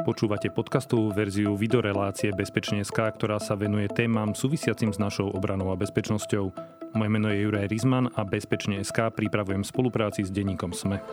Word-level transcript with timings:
Počúvate 0.00 0.48
podcastovú 0.48 1.12
verziu 1.12 1.52
videorelácie 1.60 2.32
Bezpečne.sk, 2.32 2.96
ktorá 2.96 3.36
sa 3.36 3.52
venuje 3.52 3.84
témam 3.92 4.32
súvisiacim 4.32 4.96
s 4.96 4.98
našou 4.98 5.28
obranou 5.28 5.68
a 5.68 5.76
bezpečnosťou. 5.76 6.44
Moje 6.96 7.10
meno 7.12 7.28
je 7.28 7.44
Juraj 7.44 7.68
Rizman 7.68 8.08
a 8.16 8.24
Bezpečne.sk 8.24 9.12
pripravujem 9.12 9.60
v 9.60 9.68
spolupráci 9.68 10.24
s 10.24 10.32
denníkom 10.32 10.72
SME. 10.72 11.04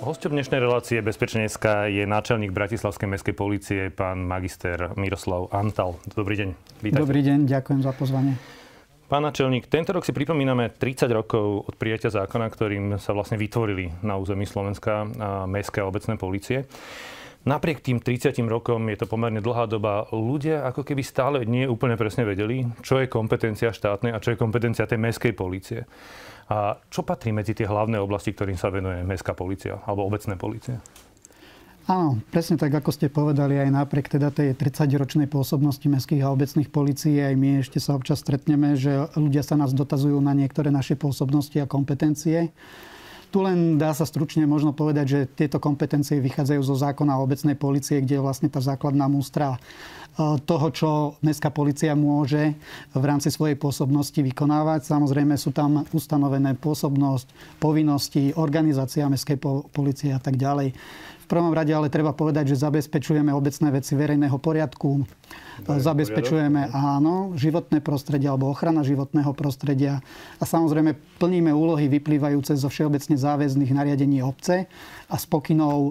Hosťom 0.00 0.32
dnešnej 0.32 0.64
relácie 0.64 0.96
Bezpečne.sk 1.04 1.92
je 1.92 2.08
náčelník 2.08 2.56
Bratislavskej 2.56 3.08
mestskej 3.12 3.36
policie, 3.36 3.80
pán 3.92 4.24
magister 4.24 4.96
Miroslav 4.96 5.52
Antal. 5.52 6.00
Dobrý 6.16 6.40
deň. 6.40 6.48
Vítajte. 6.80 7.04
Dobrý 7.04 7.20
deň, 7.20 7.38
ďakujem 7.44 7.80
za 7.84 7.92
pozvanie. 7.92 8.59
Pán 9.10 9.26
načelník, 9.26 9.66
tento 9.66 9.90
rok 9.90 10.06
si 10.06 10.14
pripomíname 10.14 10.70
30 10.70 11.10
rokov 11.10 11.66
od 11.66 11.74
prijatia 11.74 12.14
zákona, 12.14 12.46
ktorým 12.46 12.94
sa 12.94 13.10
vlastne 13.10 13.34
vytvorili 13.34 13.90
na 14.06 14.14
území 14.14 14.46
Slovenska 14.46 15.02
mestské 15.50 15.82
a 15.82 15.90
obecné 15.90 16.14
policie. 16.14 16.70
Napriek 17.42 17.82
tým 17.82 17.98
30 17.98 18.38
rokom 18.46 18.86
je 18.86 19.02
to 19.02 19.10
pomerne 19.10 19.42
dlhá 19.42 19.66
doba. 19.66 20.06
Ľudia 20.14 20.62
ako 20.62 20.86
keby 20.86 21.02
stále 21.02 21.42
nie 21.42 21.66
úplne 21.66 21.98
presne 21.98 22.22
vedeli, 22.22 22.62
čo 22.86 23.02
je 23.02 23.10
kompetencia 23.10 23.74
štátnej 23.74 24.14
a 24.14 24.22
čo 24.22 24.30
je 24.30 24.38
kompetencia 24.38 24.86
tej 24.86 25.02
mestskej 25.02 25.34
policie. 25.34 25.90
A 26.46 26.78
čo 26.86 27.02
patrí 27.02 27.34
medzi 27.34 27.50
tie 27.50 27.66
hlavné 27.66 27.98
oblasti, 27.98 28.30
ktorým 28.30 28.54
sa 28.54 28.70
venuje 28.70 29.02
mestská 29.02 29.34
policia 29.34 29.82
alebo 29.90 30.06
obecné 30.06 30.38
policie? 30.38 30.78
Áno, 31.90 32.22
presne 32.30 32.54
tak, 32.54 32.70
ako 32.70 32.94
ste 32.94 33.10
povedali, 33.10 33.58
aj 33.58 33.74
napriek 33.74 34.06
teda 34.06 34.30
tej 34.30 34.54
30-ročnej 34.54 35.26
pôsobnosti 35.26 35.82
mestských 35.82 36.22
a 36.22 36.30
obecných 36.30 36.70
policií, 36.70 37.18
aj 37.18 37.34
my 37.34 37.66
ešte 37.66 37.82
sa 37.82 37.98
občas 37.98 38.22
stretneme, 38.22 38.78
že 38.78 39.10
ľudia 39.18 39.42
sa 39.42 39.58
nás 39.58 39.74
dotazujú 39.74 40.22
na 40.22 40.30
niektoré 40.30 40.70
naše 40.70 40.94
pôsobnosti 40.94 41.58
a 41.58 41.66
kompetencie. 41.66 42.54
Tu 43.34 43.38
len 43.42 43.74
dá 43.74 43.90
sa 43.90 44.06
stručne 44.06 44.46
možno 44.46 44.70
povedať, 44.70 45.06
že 45.10 45.20
tieto 45.34 45.58
kompetencie 45.58 46.22
vychádzajú 46.22 46.62
zo 46.62 46.78
zákona 46.78 47.18
o 47.18 47.26
obecnej 47.26 47.58
policie, 47.58 47.98
kde 47.98 48.18
je 48.18 48.22
vlastne 48.22 48.46
tá 48.46 48.62
základná 48.62 49.10
mústra 49.10 49.58
toho, 50.20 50.66
čo 50.70 50.88
mestská 51.24 51.48
policia 51.48 51.96
môže 51.96 52.52
v 52.92 53.04
rámci 53.04 53.32
svojej 53.32 53.56
pôsobnosti 53.56 54.20
vykonávať. 54.20 54.84
Samozrejme 54.84 55.34
sú 55.40 55.50
tam 55.50 55.88
ustanovené 55.96 56.54
pôsobnosť, 56.60 57.58
povinnosti, 57.58 58.36
organizácia 58.36 59.08
mestskej 59.08 59.40
policie 59.72 60.12
a 60.12 60.20
tak 60.20 60.36
ďalej 60.36 60.76
prvom 61.30 61.54
rade 61.54 61.70
ale 61.70 61.86
treba 61.86 62.10
povedať, 62.10 62.50
že 62.50 62.66
zabezpečujeme 62.66 63.30
obecné 63.30 63.70
veci 63.70 63.94
verejného 63.94 64.34
poriadku, 64.42 65.06
zabezpečujeme 65.62 66.74
áno, 66.74 67.38
životné 67.38 67.78
prostredie 67.78 68.26
alebo 68.26 68.50
ochrana 68.50 68.82
životného 68.82 69.30
prostredia 69.38 70.02
a 70.42 70.44
samozrejme 70.44 70.98
plníme 71.22 71.54
úlohy 71.54 71.86
vyplývajúce 71.86 72.58
zo 72.58 72.66
všeobecne 72.66 73.14
záväzných 73.14 73.70
nariadení 73.70 74.18
obce 74.26 74.66
a 75.06 75.14
spokynov 75.14 75.78
e, 75.78 75.90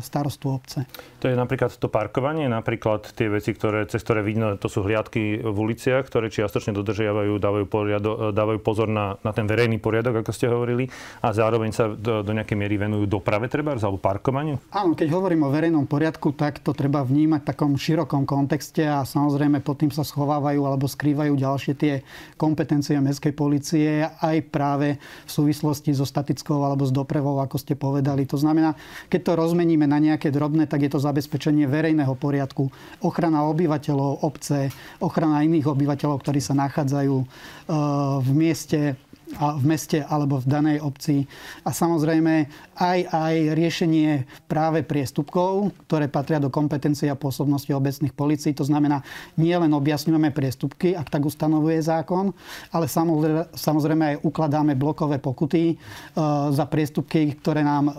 starostu 0.00 0.48
obce. 0.48 0.88
To 1.20 1.28
je 1.28 1.36
napríklad 1.36 1.76
to 1.76 1.92
parkovanie, 1.92 2.48
napríklad 2.48 3.12
tie 3.12 3.28
veci, 3.28 3.51
ktoré, 3.54 3.86
cez 3.88 4.02
ktoré 4.02 4.20
vidno, 4.20 4.56
to 4.58 4.68
sú 4.68 4.84
hliadky 4.84 5.40
v 5.40 5.56
uliciach, 5.56 6.08
ktoré 6.08 6.28
čiastočne 6.28 6.76
dodržiavajú, 6.76 7.38
dávajú, 7.38 7.66
poriado, 7.68 8.10
dávajú 8.34 8.58
pozor 8.60 8.88
na, 8.90 9.16
na 9.24 9.32
ten 9.32 9.48
verejný 9.48 9.80
poriadok, 9.80 10.20
ako 10.20 10.32
ste 10.34 10.50
hovorili, 10.50 10.90
a 11.24 11.32
zároveň 11.32 11.70
sa 11.72 11.88
do, 11.88 12.20
do 12.20 12.32
nejakej 12.36 12.56
miery 12.58 12.76
venujú 12.76 13.08
doprave 13.08 13.48
treba, 13.48 13.72
alebo 13.72 13.96
parkovaniu? 13.96 14.60
Áno, 14.74 14.92
keď 14.92 15.08
hovorím 15.14 15.48
o 15.48 15.52
verejnom 15.54 15.88
poriadku, 15.88 16.36
tak 16.36 16.60
to 16.60 16.76
treba 16.76 17.00
vnímať 17.00 17.40
v 17.42 17.48
takom 17.48 17.72
širokom 17.74 18.28
kontexte 18.28 18.84
a 18.84 19.06
samozrejme 19.06 19.64
pod 19.64 19.80
tým 19.80 19.90
sa 19.94 20.04
schovávajú 20.04 20.60
alebo 20.66 20.84
skrývajú 20.84 21.32
ďalšie 21.38 21.72
tie 21.78 21.94
kompetencie 22.36 22.98
mestskej 23.00 23.32
policie 23.32 24.04
aj 24.04 24.36
práve 24.52 25.00
v 25.00 25.30
súvislosti 25.30 25.96
so 25.96 26.04
statickou 26.04 26.60
alebo 26.60 26.84
s 26.84 26.92
dopravou, 26.92 27.40
ako 27.40 27.56
ste 27.56 27.72
povedali. 27.72 28.28
To 28.28 28.36
znamená, 28.36 28.76
keď 29.08 29.20
to 29.24 29.32
rozmeníme 29.38 29.88
na 29.88 29.96
nejaké 29.96 30.28
drobné, 30.28 30.68
tak 30.68 30.84
je 30.84 30.90
to 30.92 31.00
zabezpečenie 31.00 31.64
verejného 31.64 32.12
poriadku, 32.18 32.68
ochrana 33.00 33.31
obyvateľov 33.40 34.28
obce, 34.28 34.68
ochrana 35.00 35.40
iných 35.40 35.72
obyvateľov, 35.72 36.20
ktorí 36.20 36.44
sa 36.44 36.52
nachádzajú 36.52 37.16
eh, 37.16 37.26
v 38.20 38.30
mieste 38.36 39.00
v 39.38 39.64
meste 39.64 40.04
alebo 40.04 40.40
v 40.40 40.46
danej 40.48 40.78
obci. 40.84 41.24
A 41.64 41.72
samozrejme 41.72 42.48
aj, 42.76 42.98
aj 43.08 43.34
riešenie 43.56 44.10
práve 44.44 44.84
priestupkov, 44.84 45.72
ktoré 45.88 46.08
patria 46.12 46.42
do 46.42 46.52
kompetencie 46.52 47.08
a 47.08 47.16
pôsobnosti 47.16 47.70
obecných 47.72 48.12
policií. 48.12 48.52
To 48.56 48.66
znamená, 48.66 49.00
nie 49.40 49.54
len 49.56 49.72
objasňujeme 49.72 50.34
priestupky, 50.34 50.92
ak 50.92 51.08
tak 51.08 51.24
ustanovuje 51.24 51.80
zákon, 51.80 52.36
ale 52.72 52.86
samozrejme 53.56 54.04
aj 54.16 54.20
ukladáme 54.20 54.76
blokové 54.76 55.16
pokuty 55.16 55.72
e, 55.72 55.76
za 56.52 56.64
priestupky, 56.68 57.32
ktoré 57.40 57.64
nám 57.64 57.88
e, 57.88 57.94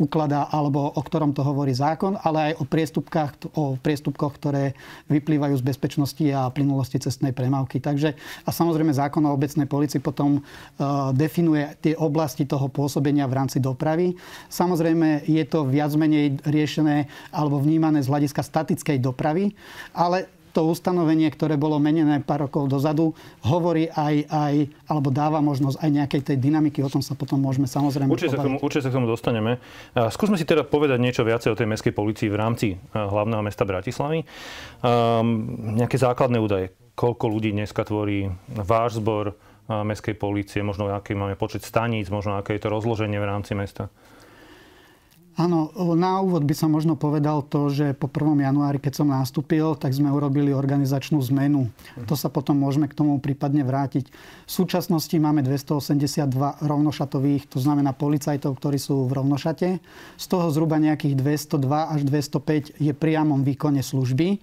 ukladá, 0.00 0.48
alebo 0.48 0.88
o 0.88 1.02
ktorom 1.04 1.36
to 1.36 1.44
hovorí 1.44 1.76
zákon, 1.76 2.16
ale 2.24 2.50
aj 2.50 2.52
o 2.58 2.64
priestupkách, 2.64 3.30
o 3.52 3.76
priestupkoch, 3.76 4.40
ktoré 4.40 4.72
vyplývajú 5.12 5.60
z 5.60 5.66
bezpečnosti 5.68 6.24
a 6.32 6.48
plynulosti 6.48 6.96
cestnej 6.96 7.36
premávky. 7.36 7.84
Takže 7.84 8.16
a 8.16 8.50
samozrejme 8.50 8.96
zákon 8.96 9.20
o 9.28 9.36
obecnej 9.36 9.68
policii 9.68 10.00
potom 10.00 10.40
uh, 10.40 11.12
definuje 11.12 11.68
tie 11.84 11.92
oblasti 12.00 12.48
toho 12.48 12.72
pôsobenia 12.72 13.28
v 13.28 13.36
rámci 13.36 13.60
dopravy. 13.60 14.16
Samozrejme 14.48 15.28
je 15.28 15.44
to 15.44 15.68
viac 15.68 15.92
menej 15.92 16.40
riešené 16.48 17.04
alebo 17.28 17.60
vnímané 17.60 18.00
z 18.00 18.08
hľadiska 18.08 18.40
statickej 18.40 19.04
dopravy, 19.04 19.52
ale 19.92 20.39
to 20.50 20.66
ustanovenie, 20.66 21.30
ktoré 21.30 21.54
bolo 21.54 21.78
menené 21.78 22.20
pár 22.20 22.50
rokov 22.50 22.66
dozadu, 22.66 23.14
hovorí 23.46 23.86
aj, 23.90 24.26
aj 24.28 24.54
alebo 24.90 25.08
dáva 25.14 25.38
možnosť 25.38 25.78
aj 25.78 25.90
nejakej 25.90 26.20
tej 26.26 26.36
dynamiky. 26.36 26.82
O 26.82 26.90
tom 26.90 27.00
sa 27.00 27.14
potom 27.14 27.38
môžeme 27.38 27.70
samozrejme 27.70 28.10
určite 28.10 28.34
sa, 28.34 28.42
k 28.42 28.46
tomu, 28.46 28.58
určite 28.58 28.84
sa 28.86 28.90
k 28.90 28.96
tomu 28.98 29.08
dostaneme. 29.08 29.62
Skúsme 29.94 30.34
si 30.34 30.44
teda 30.44 30.66
povedať 30.66 30.98
niečo 30.98 31.22
viacej 31.22 31.54
o 31.54 31.58
tej 31.58 31.70
mestskej 31.70 31.94
policii 31.94 32.28
v 32.28 32.36
rámci 32.36 32.66
hlavného 32.92 33.42
mesta 33.46 33.62
Bratislavy. 33.62 34.26
Um, 34.82 35.76
nejaké 35.78 35.96
základné 35.96 36.38
údaje. 36.42 36.74
Koľko 36.98 37.32
ľudí 37.32 37.54
dneska 37.54 37.86
tvorí 37.86 38.28
váš 38.52 39.00
zbor 39.00 39.32
mestskej 39.70 40.18
polície, 40.18 40.60
možno 40.66 40.90
aký 40.90 41.14
máme 41.14 41.38
počet 41.38 41.62
staníc, 41.62 42.10
možno 42.10 42.36
aké 42.36 42.58
je 42.58 42.66
to 42.66 42.74
rozloženie 42.74 43.16
v 43.22 43.28
rámci 43.30 43.54
mesta? 43.54 43.86
Áno, 45.38 45.70
na 45.94 46.18
úvod 46.18 46.42
by 46.42 46.54
som 46.58 46.74
možno 46.74 46.98
povedal 46.98 47.46
to, 47.46 47.70
že 47.70 47.94
po 47.94 48.10
1. 48.10 48.42
januári, 48.42 48.82
keď 48.82 48.92
som 48.98 49.14
nastúpil, 49.14 49.78
tak 49.78 49.94
sme 49.94 50.10
urobili 50.10 50.50
organizačnú 50.50 51.22
zmenu. 51.30 51.70
To 52.10 52.18
sa 52.18 52.26
potom 52.26 52.58
môžeme 52.58 52.90
k 52.90 52.98
tomu 52.98 53.14
prípadne 53.22 53.62
vrátiť. 53.62 54.10
V 54.10 54.50
súčasnosti 54.50 55.14
máme 55.14 55.46
282 55.46 56.34
rovnošatových, 56.66 57.46
to 57.46 57.62
znamená 57.62 57.94
policajtov, 57.94 58.58
ktorí 58.58 58.82
sú 58.82 59.06
v 59.06 59.22
rovnošate. 59.22 59.68
Z 60.18 60.24
toho 60.26 60.50
zhruba 60.50 60.82
nejakých 60.82 61.14
202 61.14 61.94
až 61.94 62.00
205 62.04 62.82
je 62.82 62.92
priamom 62.92 63.46
výkone 63.46 63.86
služby. 63.86 64.42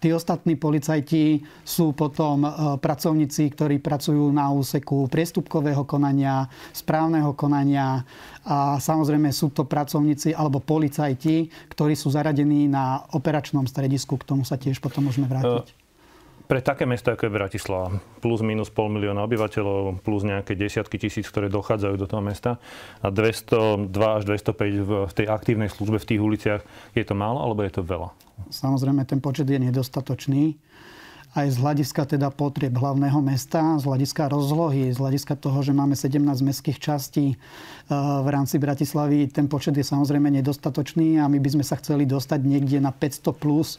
Tí 0.00 0.16
ostatní 0.16 0.56
policajti 0.56 1.44
sú 1.60 1.92
potom 1.92 2.40
e, 2.42 2.48
pracovníci, 2.80 3.52
ktorí 3.52 3.84
pracujú 3.84 4.32
na 4.32 4.48
úseku 4.48 5.12
priestupkového 5.12 5.84
konania, 5.84 6.48
správneho 6.72 7.36
konania 7.36 8.00
a 8.48 8.80
samozrejme 8.80 9.28
sú 9.28 9.52
to 9.52 9.68
pracovníci 9.68 10.32
alebo 10.32 10.64
policajti, 10.64 11.52
ktorí 11.68 11.92
sú 11.92 12.08
zaradení 12.08 12.64
na 12.64 13.04
operačnom 13.12 13.68
stredisku. 13.68 14.16
K 14.16 14.24
tomu 14.24 14.42
sa 14.48 14.56
tiež 14.56 14.80
potom 14.80 15.04
môžeme 15.04 15.28
vrátiť. 15.28 15.79
Pre 16.50 16.58
také 16.58 16.82
mesto, 16.82 17.14
ako 17.14 17.30
je 17.30 17.36
Bratislava, 17.38 18.02
plus 18.18 18.42
minus 18.42 18.74
pol 18.74 18.90
milióna 18.90 19.22
obyvateľov, 19.22 20.02
plus 20.02 20.26
nejaké 20.26 20.58
desiatky 20.58 20.98
tisíc, 20.98 21.30
ktoré 21.30 21.46
dochádzajú 21.46 21.94
do 21.94 22.10
toho 22.10 22.18
mesta 22.18 22.58
a 22.98 23.06
202 23.06 23.86
až 23.94 24.22
205 24.26 25.06
v 25.06 25.12
tej 25.14 25.30
aktívnej 25.30 25.70
službe 25.70 26.02
v 26.02 26.08
tých 26.10 26.18
uliciach, 26.18 26.60
je 26.98 27.06
to 27.06 27.14
málo 27.14 27.38
alebo 27.38 27.62
je 27.62 27.70
to 27.70 27.86
veľa? 27.86 28.10
Samozrejme, 28.50 29.06
ten 29.06 29.22
počet 29.22 29.46
je 29.46 29.62
nedostatočný 29.62 30.58
aj 31.38 31.46
z 31.54 31.56
hľadiska 31.62 32.18
teda 32.18 32.34
potrieb 32.34 32.74
hlavného 32.74 33.22
mesta, 33.22 33.78
z 33.78 33.86
hľadiska 33.86 34.26
rozlohy, 34.26 34.90
z 34.90 34.98
hľadiska 34.98 35.38
toho, 35.38 35.62
že 35.62 35.70
máme 35.70 35.94
17 35.94 36.18
mestských 36.26 36.82
častí 36.82 37.26
e, 37.30 37.36
v 37.94 38.26
rámci 38.26 38.58
Bratislavy, 38.58 39.30
ten 39.30 39.46
počet 39.46 39.78
je 39.78 39.86
samozrejme 39.86 40.26
nedostatočný 40.42 41.22
a 41.22 41.30
my 41.30 41.38
by 41.38 41.50
sme 41.54 41.62
sa 41.62 41.78
chceli 41.78 42.10
dostať 42.10 42.42
niekde 42.42 42.82
na 42.82 42.90
500 42.90 43.30
plus. 43.38 43.78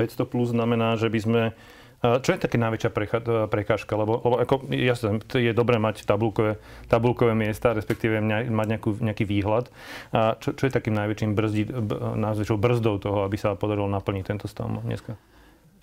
500 0.00 0.24
plus 0.24 0.56
znamená, 0.56 0.96
že 0.96 1.12
by 1.12 1.20
sme 1.20 1.42
čo 2.00 2.32
je 2.32 2.40
také 2.40 2.56
najväčšia 2.56 2.96
prekážka? 3.52 3.92
Lebo, 3.92 4.24
lebo 4.24 4.40
ako, 4.40 4.72
jasne, 4.72 5.20
je 5.36 5.52
dobré 5.52 5.76
mať 5.76 6.08
tabulkové, 6.08 6.56
tabulkové 6.88 7.36
miesta, 7.36 7.76
respektíve 7.76 8.24
mať 8.24 8.66
nejakú, 8.72 9.04
nejaký 9.04 9.28
výhľad. 9.28 9.68
A 10.16 10.32
čo, 10.40 10.56
čo 10.56 10.64
je 10.64 10.72
takým 10.72 10.96
najväčším 10.96 11.36
brzdi, 11.36 11.68
brzdou 12.56 12.96
toho, 13.04 13.28
aby 13.28 13.36
sa 13.36 13.52
podarilo 13.52 13.84
naplniť 13.92 14.24
tento 14.24 14.48
stav 14.48 14.72
dneska? 14.80 15.20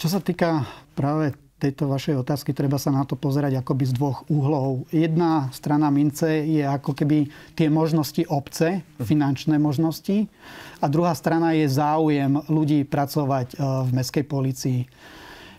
Čo 0.01 0.07
sa 0.09 0.17
týka 0.17 0.65
práve 0.97 1.37
tejto 1.57 1.89
vašej 1.89 2.21
otázky, 2.21 2.53
treba 2.53 2.77
sa 2.77 2.93
na 2.93 3.01
to 3.01 3.17
pozerať 3.17 3.57
akoby 3.57 3.89
z 3.89 3.97
dvoch 3.97 4.29
uhlov. 4.29 4.85
Jedna 4.93 5.49
strana 5.49 5.89
mince 5.89 6.45
je 6.45 6.61
ako 6.61 6.93
keby 6.93 7.25
tie 7.57 7.65
možnosti 7.65 8.21
obce, 8.29 8.85
finančné 9.01 9.57
možnosti. 9.57 10.29
A 10.77 10.85
druhá 10.85 11.17
strana 11.17 11.57
je 11.57 11.65
záujem 11.65 12.29
ľudí 12.45 12.85
pracovať 12.85 13.47
e, 13.53 13.55
v 13.57 13.89
mestskej 13.89 14.25
policii. 14.29 14.81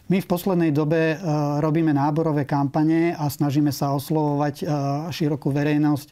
My 0.08 0.24
v 0.24 0.30
poslednej 0.30 0.70
dobe 0.70 1.12
e, 1.12 1.16
robíme 1.58 1.90
náborové 1.90 2.46
kampane 2.46 3.18
a 3.18 3.26
snažíme 3.26 3.74
sa 3.74 3.90
oslovovať 3.90 4.54
e, 4.62 4.64
širokú 5.10 5.50
verejnosť 5.50 6.08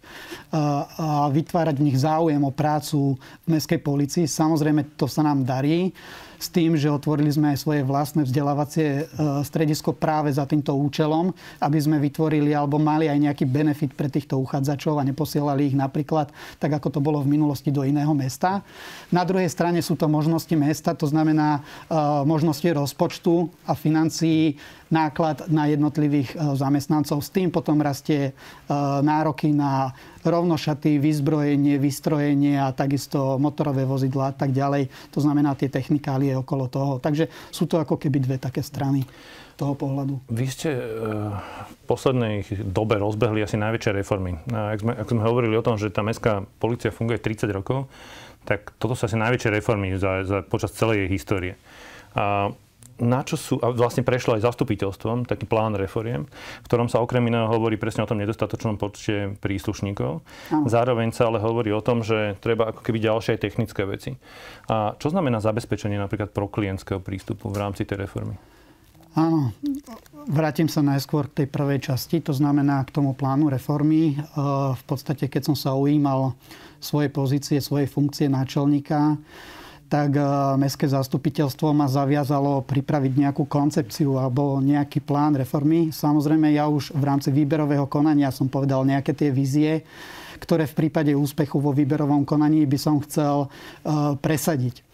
a 0.51 1.31
vytvárať 1.31 1.75
v 1.79 1.87
nich 1.87 1.99
záujem 2.03 2.43
o 2.43 2.51
prácu 2.51 3.15
v 3.47 3.47
mestskej 3.47 3.79
policii. 3.79 4.27
Samozrejme, 4.27 4.99
to 4.99 5.07
sa 5.07 5.23
nám 5.23 5.47
darí 5.47 5.95
s 6.37 6.53
tým, 6.53 6.77
že 6.77 6.93
otvorili 6.93 7.33
sme 7.33 7.57
aj 7.57 7.59
svoje 7.65 7.83
vlastné 7.83 8.29
vzdelávacie 8.29 9.09
stredisko 9.43 9.97
práve 9.97 10.29
za 10.29 10.45
týmto 10.45 10.77
účelom, 10.77 11.33
aby 11.61 11.79
sme 11.81 11.97
vytvorili 11.97 12.53
alebo 12.53 12.77
mali 12.77 13.09
aj 13.09 13.19
nejaký 13.19 13.45
benefit 13.49 13.97
pre 13.97 14.13
týchto 14.13 14.37
uchádzačov 14.41 15.01
a 15.01 15.07
neposielali 15.09 15.73
ich 15.73 15.77
napríklad, 15.77 16.29
tak 16.61 16.77
ako 16.77 16.89
to 16.93 17.01
bolo 17.01 17.25
v 17.25 17.33
minulosti, 17.37 17.73
do 17.73 17.83
iného 17.83 18.13
mesta. 18.13 18.61
Na 19.09 19.25
druhej 19.25 19.49
strane 19.49 19.81
sú 19.81 19.97
to 19.97 20.07
možnosti 20.07 20.53
mesta, 20.53 20.93
to 20.93 21.09
znamená 21.09 21.65
možnosti 22.29 22.69
rozpočtu 22.69 23.49
a 23.65 23.73
financií 23.73 24.61
náklad 24.89 25.51
na 25.51 25.67
jednotlivých 25.67 26.35
e, 26.35 26.37
zamestnancov. 26.55 27.19
S 27.23 27.31
tým 27.35 27.51
potom 27.51 27.83
rastie 27.83 28.31
e, 28.31 28.33
nároky 29.03 29.51
na 29.51 29.91
rovnošaty, 30.23 30.99
vyzbrojenie, 30.99 31.79
vystrojenie 31.79 32.59
a 32.59 32.75
takisto 32.75 33.39
motorové 33.39 33.87
vozidla 33.87 34.31
a 34.31 34.35
tak 34.35 34.55
ďalej. 34.55 34.91
To 35.15 35.19
znamená 35.23 35.55
tie 35.59 35.71
technikálie 35.71 36.35
okolo 36.39 36.71
toho. 36.71 36.93
Takže 36.99 37.31
sú 37.51 37.67
to 37.67 37.83
ako 37.83 37.99
keby 37.99 38.23
dve 38.23 38.37
také 38.39 38.63
strany 38.63 39.03
toho 39.57 39.73
pohľadu. 39.73 40.21
Vy 40.29 40.47
ste 40.53 40.71
e, 40.77 40.81
v 41.67 41.83
poslednej 41.89 42.47
dobe 42.63 43.01
rozbehli 43.01 43.43
asi 43.43 43.57
najväčšie 43.57 43.93
reformy. 43.97 44.39
Ak 44.53 44.85
sme, 44.85 44.93
ak 44.93 45.09
sme 45.09 45.23
hovorili 45.25 45.57
o 45.57 45.65
tom, 45.65 45.81
že 45.81 45.91
tá 45.91 46.05
mestská 46.05 46.45
policia 46.61 46.93
funguje 46.93 47.19
30 47.19 47.49
rokov, 47.51 47.89
tak 48.47 48.71
toto 48.79 48.95
sú 48.95 49.11
asi 49.11 49.19
najväčšie 49.19 49.51
reformy 49.51 49.99
za, 49.99 50.23
za, 50.23 50.39
počas 50.47 50.71
celej 50.71 51.07
jej 51.07 51.11
histórie. 51.11 51.55
A 52.15 52.55
na 52.97 53.21
čo 53.23 53.37
sú, 53.37 53.55
a 53.61 53.73
vlastne 53.73 54.01
prešlo 54.01 54.37
aj 54.37 54.47
zastupiteľstvom, 54.49 55.29
taký 55.29 55.45
plán 55.45 55.77
reforiem, 55.77 56.25
v 56.65 56.67
ktorom 56.69 56.89
sa 56.89 57.05
okrem 57.05 57.25
iného 57.29 57.49
hovorí 57.49 57.77
presne 57.77 58.05
o 58.05 58.09
tom 58.09 58.21
nedostatočnom 58.21 58.81
počte 58.81 59.37
príslušníkov. 59.41 60.21
Aha. 60.23 60.65
Zároveň 60.65 61.13
sa 61.13 61.29
ale 61.29 61.41
hovorí 61.41 61.73
o 61.73 61.85
tom, 61.85 62.01
že 62.01 62.37
treba 62.41 62.73
ako 62.73 62.81
keby 62.81 62.99
ďalšie 63.05 63.37
aj 63.37 63.41
technické 63.45 63.83
veci. 63.85 64.17
A 64.73 64.97
čo 64.97 65.13
znamená 65.13 65.45
zabezpečenie 65.45 66.01
napríklad 66.01 66.33
pro 66.33 66.49
klientského 66.49 67.01
prístupu 67.01 67.53
v 67.53 67.61
rámci 67.61 67.85
tej 67.85 68.09
reformy? 68.09 68.37
Áno, 69.17 69.49
vrátim 70.29 70.69
sa 70.69 70.85
najskôr 70.85 71.33
k 71.33 71.43
tej 71.43 71.49
prvej 71.49 71.89
časti, 71.89 72.21
to 72.21 72.37
znamená 72.37 72.85
k 72.85 73.01
tomu 73.01 73.17
plánu 73.17 73.49
reformy. 73.49 74.13
E, 74.13 74.17
v 74.77 74.83
podstate, 74.85 75.25
keď 75.33 75.53
som 75.53 75.57
sa 75.57 75.73
ujímal 75.73 76.37
svoje 76.85 77.09
pozície, 77.09 77.57
svojej 77.65 77.89
funkcie 77.89 78.29
náčelníka, 78.29 79.17
tak 79.87 80.19
eh, 80.19 80.27
Mestské 80.59 80.91
zastupiteľstvo 80.91 81.71
ma 81.71 81.87
zaviazalo 81.87 82.63
pripraviť 82.67 83.13
nejakú 83.17 83.47
koncepciu 83.47 84.19
alebo 84.19 84.59
nejaký 84.59 85.03
plán 85.03 85.39
reformy. 85.39 85.95
Samozrejme, 85.95 86.51
ja 86.55 86.67
už 86.67 86.95
v 86.95 87.05
rámci 87.07 87.31
výberového 87.31 87.87
konania 87.87 88.35
som 88.35 88.51
povedal 88.51 88.83
nejaké 88.83 89.15
tie 89.15 89.31
vízie, 89.31 89.87
ktoré 90.43 90.69
v 90.69 90.87
prípade 90.87 91.15
úspechu 91.17 91.63
vo 91.63 91.73
výberovom 91.73 92.29
konaní 92.29 92.67
by 92.67 92.79
som 92.79 93.01
chcel 93.03 93.47
eh, 93.47 94.15
presadiť. 94.19 94.87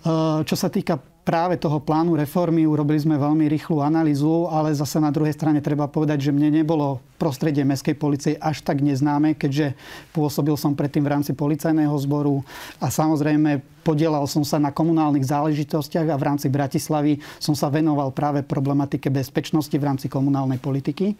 Eh, 0.00 0.40
čo 0.48 0.56
sa 0.56 0.72
týka 0.72 0.96
práve 1.24 1.60
toho 1.60 1.78
plánu 1.78 2.16
reformy 2.16 2.64
urobili 2.64 2.98
sme 3.00 3.20
veľmi 3.20 3.46
rýchlu 3.46 3.84
analýzu, 3.84 4.48
ale 4.48 4.72
zase 4.72 4.98
na 4.98 5.12
druhej 5.12 5.36
strane 5.36 5.60
treba 5.60 5.86
povedať, 5.86 6.30
že 6.30 6.34
mne 6.34 6.62
nebolo 6.62 6.98
prostredie 7.20 7.62
mestskej 7.62 7.96
policie 7.96 8.32
až 8.40 8.64
tak 8.64 8.80
neznáme, 8.80 9.36
keďže 9.36 9.76
pôsobil 10.16 10.56
som 10.56 10.72
predtým 10.72 11.04
v 11.04 11.12
rámci 11.12 11.32
policajného 11.36 11.92
zboru 12.00 12.40
a 12.80 12.88
samozrejme 12.88 13.60
podielal 13.84 14.24
som 14.24 14.44
sa 14.44 14.56
na 14.56 14.72
komunálnych 14.72 15.28
záležitostiach 15.28 16.08
a 16.08 16.20
v 16.20 16.26
rámci 16.26 16.48
Bratislavy 16.48 17.20
som 17.36 17.52
sa 17.52 17.68
venoval 17.68 18.12
práve 18.12 18.40
problematike 18.40 19.12
bezpečnosti 19.12 19.72
v 19.76 19.86
rámci 19.86 20.06
komunálnej 20.08 20.60
politiky. 20.60 21.16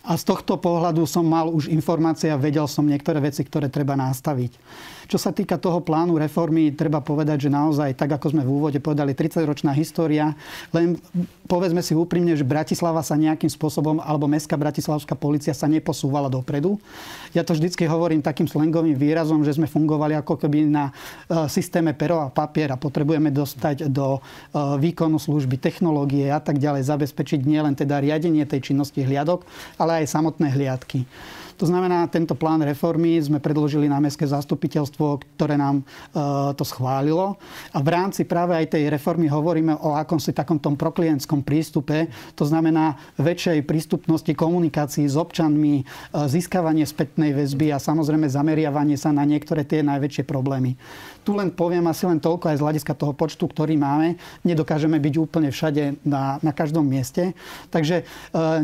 A 0.00 0.16
z 0.16 0.24
tohto 0.24 0.56
pohľadu 0.56 1.04
som 1.04 1.28
mal 1.28 1.52
už 1.52 1.68
informácie 1.68 2.32
a 2.32 2.40
vedel 2.40 2.64
som 2.64 2.88
niektoré 2.88 3.20
veci, 3.20 3.44
ktoré 3.44 3.68
treba 3.68 3.92
nastaviť. 4.00 4.56
Čo 5.10 5.18
sa 5.18 5.34
týka 5.34 5.58
toho 5.58 5.82
plánu 5.82 6.14
reformy, 6.22 6.70
treba 6.70 7.02
povedať, 7.02 7.46
že 7.46 7.50
naozaj, 7.50 7.98
tak 7.98 8.14
ako 8.14 8.30
sme 8.30 8.46
v 8.46 8.50
úvode 8.54 8.78
povedali, 8.78 9.10
30-ročná 9.10 9.74
história, 9.74 10.38
len 10.70 11.02
povedzme 11.50 11.82
si 11.82 11.98
úprimne, 11.98 12.38
že 12.38 12.46
Bratislava 12.46 13.02
sa 13.02 13.18
nejakým 13.18 13.50
spôsobom, 13.50 13.98
alebo 13.98 14.30
mestská 14.30 14.54
bratislavská 14.54 15.18
policia 15.18 15.50
sa 15.50 15.66
neposúvala 15.66 16.30
dopredu. 16.30 16.78
Ja 17.34 17.42
to 17.42 17.58
vždycky 17.58 17.90
hovorím 17.90 18.22
takým 18.22 18.46
slangovým 18.46 18.94
výrazom, 18.94 19.42
že 19.42 19.58
sme 19.58 19.66
fungovali 19.66 20.14
ako 20.14 20.46
keby 20.46 20.70
na 20.70 20.94
e, 21.26 21.50
systéme 21.50 21.90
pero 21.98 22.22
a 22.22 22.30
papier 22.30 22.70
a 22.70 22.78
potrebujeme 22.78 23.34
dostať 23.34 23.90
do 23.90 24.14
e, 24.14 24.20
výkonu 24.78 25.18
služby 25.18 25.58
technológie 25.58 26.30
a 26.30 26.38
tak 26.38 26.62
ďalej, 26.62 26.86
zabezpečiť 26.86 27.42
nielen 27.42 27.74
teda 27.74 27.98
riadenie 27.98 28.46
tej 28.46 28.70
činnosti 28.70 29.02
hliadok, 29.02 29.42
ale 29.74 30.06
aj 30.06 30.14
samotné 30.14 30.54
hliadky. 30.54 31.02
To 31.60 31.68
znamená, 31.68 32.08
tento 32.08 32.32
plán 32.32 32.64
reformy 32.64 33.20
sme 33.20 33.36
predložili 33.36 33.84
na 33.84 34.00
mestské 34.00 34.24
zastupiteľstvo, 34.24 35.20
ktoré 35.36 35.60
nám 35.60 35.84
e, 35.84 36.16
to 36.56 36.64
schválilo. 36.64 37.36
A 37.76 37.84
v 37.84 37.88
rámci 37.92 38.24
práve 38.24 38.56
aj 38.56 38.72
tej 38.72 38.88
reformy 38.88 39.28
hovoríme 39.28 39.76
o 39.84 39.92
akomsi 39.92 40.32
takom 40.32 40.56
tom 40.56 40.80
proklientskom 40.80 41.44
prístupe. 41.44 42.08
To 42.40 42.48
znamená 42.48 42.96
väčšej 43.20 43.68
prístupnosti 43.68 44.32
komunikácií 44.32 45.04
s 45.04 45.20
občanmi, 45.20 45.84
e, 45.84 46.16
získavanie 46.32 46.88
spätnej 46.88 47.36
väzby 47.36 47.76
a 47.76 47.78
samozrejme 47.78 48.24
zameriavanie 48.24 48.96
sa 48.96 49.12
na 49.12 49.28
niektoré 49.28 49.68
tie 49.68 49.84
najväčšie 49.84 50.24
problémy. 50.24 50.80
Tu 51.28 51.36
len 51.36 51.52
poviem 51.52 51.84
asi 51.92 52.08
len 52.08 52.16
toľko 52.16 52.56
aj 52.56 52.56
z 52.56 52.64
hľadiska 52.64 52.96
toho 52.96 53.12
počtu, 53.12 53.44
ktorý 53.44 53.76
máme. 53.76 54.16
Nedokážeme 54.48 54.96
byť 54.96 55.14
úplne 55.20 55.52
všade 55.52 56.00
na, 56.08 56.40
na 56.40 56.56
každom 56.56 56.88
mieste. 56.88 57.36
Takže 57.68 58.00
e, 58.00 58.04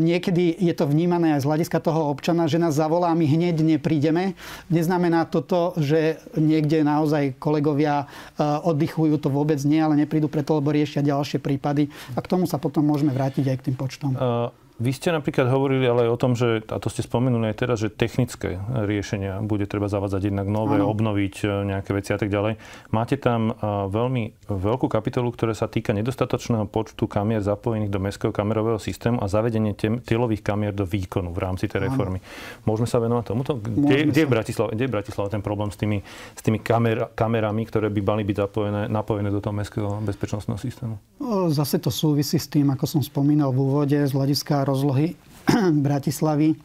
niekedy 0.01 0.57
je 0.65 0.73
to 0.73 0.89
vnímané 0.89 1.37
aj 1.37 1.45
z 1.45 1.49
hľadiska 1.53 1.77
toho 1.77 2.09
občana, 2.09 2.49
že 2.49 2.57
nás 2.57 2.86
zavolá, 2.87 3.11
my 3.11 3.27
hneď 3.27 3.59
neprídeme. 3.59 4.39
Neznamená 4.71 5.27
toto, 5.27 5.75
že 5.75 6.23
niekde 6.39 6.87
naozaj 6.87 7.35
kolegovia 7.35 8.07
e, 8.39 8.41
oddychujú, 8.41 9.19
to 9.19 9.27
vôbec 9.27 9.59
nie, 9.67 9.83
ale 9.83 9.99
neprídu 9.99 10.31
preto, 10.31 10.55
lebo 10.55 10.71
riešia 10.71 11.03
ďalšie 11.03 11.43
prípady. 11.43 11.91
A 12.15 12.23
k 12.23 12.31
tomu 12.31 12.47
sa 12.47 12.55
potom 12.55 12.87
môžeme 12.87 13.11
vrátiť 13.11 13.51
aj 13.51 13.57
k 13.59 13.65
tým 13.67 13.75
počtom. 13.75 14.15
Uh... 14.15 14.47
Vy 14.77 14.93
ste 14.93 15.09
napríklad 15.09 15.49
hovorili 15.49 15.89
ale 15.89 16.05
aj 16.05 16.11
o 16.13 16.21
tom, 16.21 16.37
že, 16.37 16.61
a 16.69 16.77
to 16.77 16.93
ste 16.93 17.01
spomenuli 17.01 17.49
aj 17.49 17.55
teraz, 17.57 17.81
že 17.81 17.89
technické 17.89 18.61
riešenia 18.61 19.41
bude 19.41 19.65
treba 19.65 19.89
zavádzať 19.89 20.29
jednak 20.29 20.45
nové, 20.45 20.77
ano. 20.77 20.93
obnoviť 20.93 21.35
e, 21.41 21.45
nejaké 21.65 21.97
veci 21.97 22.13
a 22.13 22.21
tak 22.21 22.29
ďalej. 22.29 22.61
Máte 22.93 23.17
tam 23.17 23.57
e, 23.57 23.65
veľmi 23.89 24.45
veľkú 24.45 24.85
kapitolu, 24.85 25.33
ktorá 25.33 25.57
sa 25.57 25.65
týka 25.65 25.97
nedostatočného 25.97 26.69
počtu 26.69 27.09
kamier 27.09 27.41
zapojených 27.41 27.89
do 27.89 27.97
mestského 27.97 28.29
kamerového 28.29 28.77
systému 28.77 29.17
a 29.17 29.25
zavedenie 29.25 29.73
tielových 30.05 30.45
kamier 30.45 30.77
do 30.77 30.85
výkonu 30.85 31.33
v 31.33 31.39
rámci 31.41 31.65
tej 31.65 31.89
reformy. 31.89 32.21
Ano. 32.21 32.69
Môžeme 32.69 32.85
sa 32.85 33.01
venovať 33.01 33.33
tomuto? 33.33 33.57
Kde, 33.57 34.13
kde, 34.13 34.21
je 34.23 34.29
Bratislava, 34.29 34.77
kde 34.77 34.85
je 34.85 34.93
Bratislava 34.93 35.33
ten 35.33 35.41
problém 35.41 35.73
s 35.73 35.77
tými, 35.81 36.05
s 36.37 36.41
tými 36.45 36.61
kamer, 36.61 37.17
kamerami, 37.17 37.65
ktoré 37.65 37.89
by 37.89 38.01
mali 38.05 38.21
byť 38.29 38.37
zapojené, 38.45 38.81
napojené 38.93 39.33
do 39.33 39.41
toho 39.41 39.57
mestského 39.57 39.89
bezpečnostného 40.05 40.61
systému? 40.61 41.01
Zase 41.49 41.81
to 41.81 41.89
súvisí 41.89 42.37
s 42.37 42.45
tým, 42.45 42.69
ako 42.69 42.85
som 42.85 43.01
spomínal 43.01 43.49
v 43.49 43.65
úvode, 43.65 43.97
z 43.97 44.13
hľadiska 44.13 44.66
rozlohy 44.67 45.15
Bratislavy. 45.73 46.55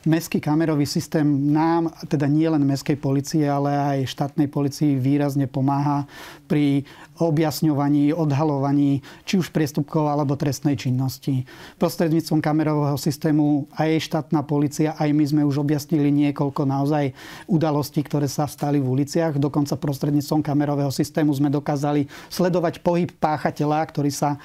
Mestský 0.00 0.40
kamerový 0.40 0.88
systém 0.88 1.28
nám, 1.52 1.92
teda 2.08 2.24
nie 2.24 2.48
len 2.48 2.64
mestskej 2.64 2.96
policie, 2.96 3.44
ale 3.44 3.68
aj 3.68 4.08
štátnej 4.08 4.48
policii 4.48 4.96
výrazne 4.96 5.44
pomáha 5.44 6.08
pri 6.48 6.88
objasňovaní, 7.20 8.16
odhalovaní 8.16 9.04
či 9.28 9.36
už 9.36 9.52
priestupkov 9.52 10.08
alebo 10.08 10.40
trestnej 10.40 10.72
činnosti. 10.80 11.44
Prostredníctvom 11.76 12.40
kamerového 12.40 12.96
systému 12.96 13.68
aj 13.76 14.00
štátna 14.00 14.40
policia, 14.40 14.96
aj 14.96 15.12
my 15.12 15.24
sme 15.28 15.42
už 15.44 15.60
objasnili 15.60 16.08
niekoľko 16.08 16.64
naozaj 16.64 17.12
udalostí, 17.44 18.00
ktoré 18.00 18.24
sa 18.24 18.48
stali 18.48 18.80
v 18.80 18.88
uliciach. 18.88 19.36
Dokonca 19.36 19.76
prostredníctvom 19.76 20.40
kamerového 20.40 20.88
systému 20.88 21.36
sme 21.36 21.52
dokázali 21.52 22.08
sledovať 22.32 22.80
pohyb 22.80 23.12
páchateľa, 23.20 23.84
ktorý 23.84 24.08
sa 24.08 24.40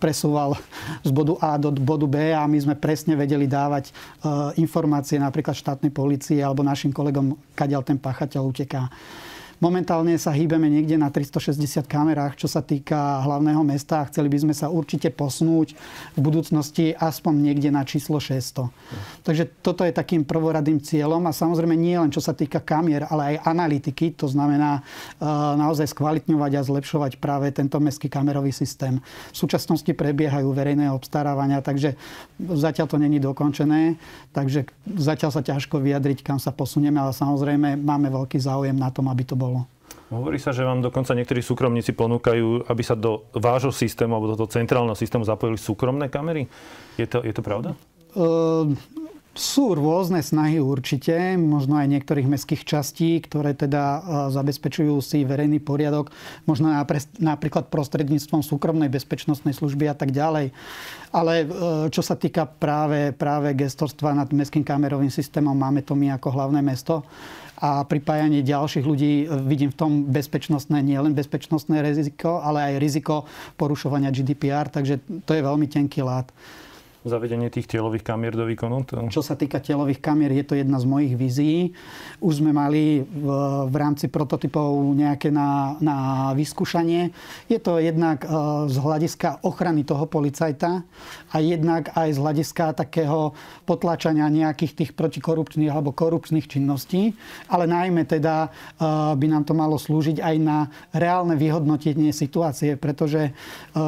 presúval 0.00 0.56
z 1.04 1.12
bodu 1.12 1.36
A 1.44 1.60
do 1.60 1.68
bodu 1.76 2.08
B 2.08 2.32
a 2.32 2.48
my 2.48 2.56
sme 2.56 2.72
presne 2.72 3.12
vedeli 3.20 3.44
dávať 3.44 3.92
informácie 4.54 5.18
napríklad 5.18 5.58
štátnej 5.58 5.90
policie 5.90 6.38
alebo 6.38 6.62
našim 6.62 6.94
kolegom, 6.94 7.34
kadiaľ 7.58 7.82
ten 7.82 7.98
páchateľ 7.98 8.42
uteká. 8.54 8.86
Momentálne 9.56 10.12
sa 10.20 10.36
hýbeme 10.36 10.68
niekde 10.68 11.00
na 11.00 11.08
360 11.08 11.88
kamerách, 11.88 12.36
čo 12.36 12.44
sa 12.44 12.60
týka 12.60 13.24
hlavného 13.24 13.64
mesta 13.64 14.04
a 14.04 14.08
chceli 14.12 14.28
by 14.28 14.44
sme 14.44 14.54
sa 14.54 14.68
určite 14.68 15.08
posunúť 15.08 15.72
v 16.12 16.20
budúcnosti 16.20 16.92
aspoň 16.92 17.34
niekde 17.40 17.72
na 17.72 17.80
číslo 17.80 18.20
600. 18.20 18.68
Takže 19.24 19.48
toto 19.64 19.80
je 19.88 19.96
takým 19.96 20.28
prvoradým 20.28 20.76
cieľom 20.76 21.24
a 21.24 21.32
samozrejme 21.32 21.72
nie 21.72 21.96
len 21.96 22.12
čo 22.12 22.20
sa 22.20 22.36
týka 22.36 22.60
kamier, 22.60 23.08
ale 23.08 23.32
aj 23.40 23.48
analytiky, 23.48 24.12
to 24.12 24.28
znamená 24.28 24.84
e, 25.16 25.24
naozaj 25.56 25.88
skvalitňovať 25.88 26.52
a 26.52 26.66
zlepšovať 26.66 27.12
práve 27.16 27.48
tento 27.48 27.80
mestský 27.80 28.12
kamerový 28.12 28.52
systém. 28.52 29.00
V 29.32 29.36
súčasnosti 29.40 29.88
prebiehajú 29.88 30.52
verejné 30.52 30.92
obstarávania, 30.92 31.64
takže 31.64 31.96
zatiaľ 32.36 32.92
to 32.92 33.00
není 33.00 33.16
dokončené, 33.24 33.96
takže 34.36 34.68
zatiaľ 34.84 35.32
sa 35.32 35.40
ťažko 35.40 35.80
vyjadriť, 35.80 36.20
kam 36.20 36.36
sa 36.36 36.52
posunieme, 36.52 37.00
ale 37.00 37.16
samozrejme 37.16 37.80
máme 37.80 38.12
veľký 38.12 38.36
záujem 38.36 38.76
na 38.76 38.92
tom, 38.92 39.08
aby 39.08 39.24
to 39.24 39.32
bolo. 39.32 39.55
Hovorí 40.06 40.38
sa, 40.38 40.54
že 40.54 40.62
vám 40.62 40.78
dokonca 40.86 41.18
niektorí 41.18 41.42
súkromníci 41.42 41.90
ponúkajú, 41.90 42.70
aby 42.70 42.82
sa 42.86 42.94
do 42.94 43.26
vášho 43.34 43.74
systému 43.74 44.14
alebo 44.14 44.30
do 44.30 44.38
toho 44.38 44.54
centrálneho 44.54 44.94
systému 44.94 45.26
zapojili 45.26 45.58
súkromné 45.58 46.06
kamery. 46.06 46.46
Je 46.94 47.10
to, 47.10 47.26
je 47.26 47.34
to 47.34 47.42
pravda? 47.42 47.74
Uh, 48.14 48.70
sú 49.36 49.76
rôzne 49.76 50.24
snahy 50.24 50.56
určite, 50.56 51.36
možno 51.36 51.76
aj 51.76 51.92
niektorých 51.92 52.24
mestských 52.24 52.64
častí, 52.64 53.20
ktoré 53.20 53.52
teda 53.52 53.82
e, 53.84 54.00
zabezpečujú 54.32 54.96
si 55.04 55.28
verejný 55.28 55.60
poriadok, 55.60 56.08
možno 56.48 56.72
napríklad 57.20 57.68
prostredníctvom 57.68 58.40
súkromnej 58.40 58.88
bezpečnostnej 58.88 59.52
služby 59.52 59.92
a 59.92 59.94
tak 59.94 60.16
ďalej. 60.16 60.56
Ale 61.12 61.32
e, 61.44 61.46
čo 61.92 62.00
sa 62.00 62.16
týka 62.16 62.48
práve, 62.48 63.12
práve 63.12 63.52
gestorstva 63.52 64.16
nad 64.16 64.32
mestským 64.32 64.64
kamerovým 64.64 65.12
systémom, 65.12 65.52
máme 65.52 65.84
to 65.84 65.92
my 65.92 66.16
ako 66.16 66.32
hlavné 66.32 66.64
mesto 66.64 67.04
a 67.56 67.84
pripájanie 67.88 68.44
ďalších 68.44 68.84
ľudí 68.84 69.12
e, 69.24 69.26
vidím 69.48 69.72
v 69.72 69.78
tom 69.78 69.92
bezpečnostné, 70.08 70.84
nie 70.84 70.96
len 71.00 71.16
bezpečnostné 71.16 71.80
riziko, 71.80 72.44
ale 72.44 72.72
aj 72.72 72.82
riziko 72.82 73.24
porušovania 73.56 74.12
GDPR, 74.12 74.68
takže 74.68 75.00
to 75.24 75.32
je 75.32 75.42
veľmi 75.42 75.66
tenký 75.66 76.04
lát 76.04 76.28
zavedenie 77.06 77.46
tých 77.48 77.70
tielových 77.70 78.02
kamier 78.02 78.34
do 78.34 78.42
výkonu? 78.42 78.82
To... 78.90 79.06
Čo 79.06 79.22
sa 79.22 79.38
týka 79.38 79.62
tielových 79.62 80.02
kamier, 80.02 80.34
je 80.34 80.42
to 80.42 80.58
jedna 80.58 80.82
z 80.82 80.86
mojich 80.90 81.14
vízií. 81.14 81.70
Už 82.18 82.42
sme 82.42 82.50
mali 82.50 83.06
v, 83.06 83.26
v 83.70 83.74
rámci 83.78 84.10
prototypov 84.10 84.74
nejaké 84.98 85.30
na, 85.30 85.78
na 85.78 85.96
vyskúšanie. 86.34 87.14
Je 87.46 87.62
to 87.62 87.78
jednak 87.78 88.26
e, 88.26 88.28
z 88.66 88.76
hľadiska 88.82 89.46
ochrany 89.46 89.86
toho 89.86 90.10
policajta 90.10 90.82
a 91.30 91.36
jednak 91.38 91.94
aj 91.94 92.08
z 92.10 92.18
hľadiska 92.18 92.74
takého 92.74 93.38
potlačania 93.62 94.26
nejakých 94.26 94.72
tých 94.74 94.90
protikorupčných 94.98 95.70
alebo 95.70 95.94
korupčných 95.94 96.50
činností. 96.50 97.14
Ale 97.46 97.70
najmä 97.70 98.02
teda 98.02 98.34
e, 98.46 98.48
by 99.14 99.26
nám 99.30 99.46
to 99.46 99.54
malo 99.54 99.78
slúžiť 99.78 100.18
aj 100.18 100.36
na 100.42 100.66
reálne 100.90 101.38
vyhodnotenie 101.38 102.10
situácie, 102.10 102.74
pretože 102.74 103.30
e, 103.30 103.32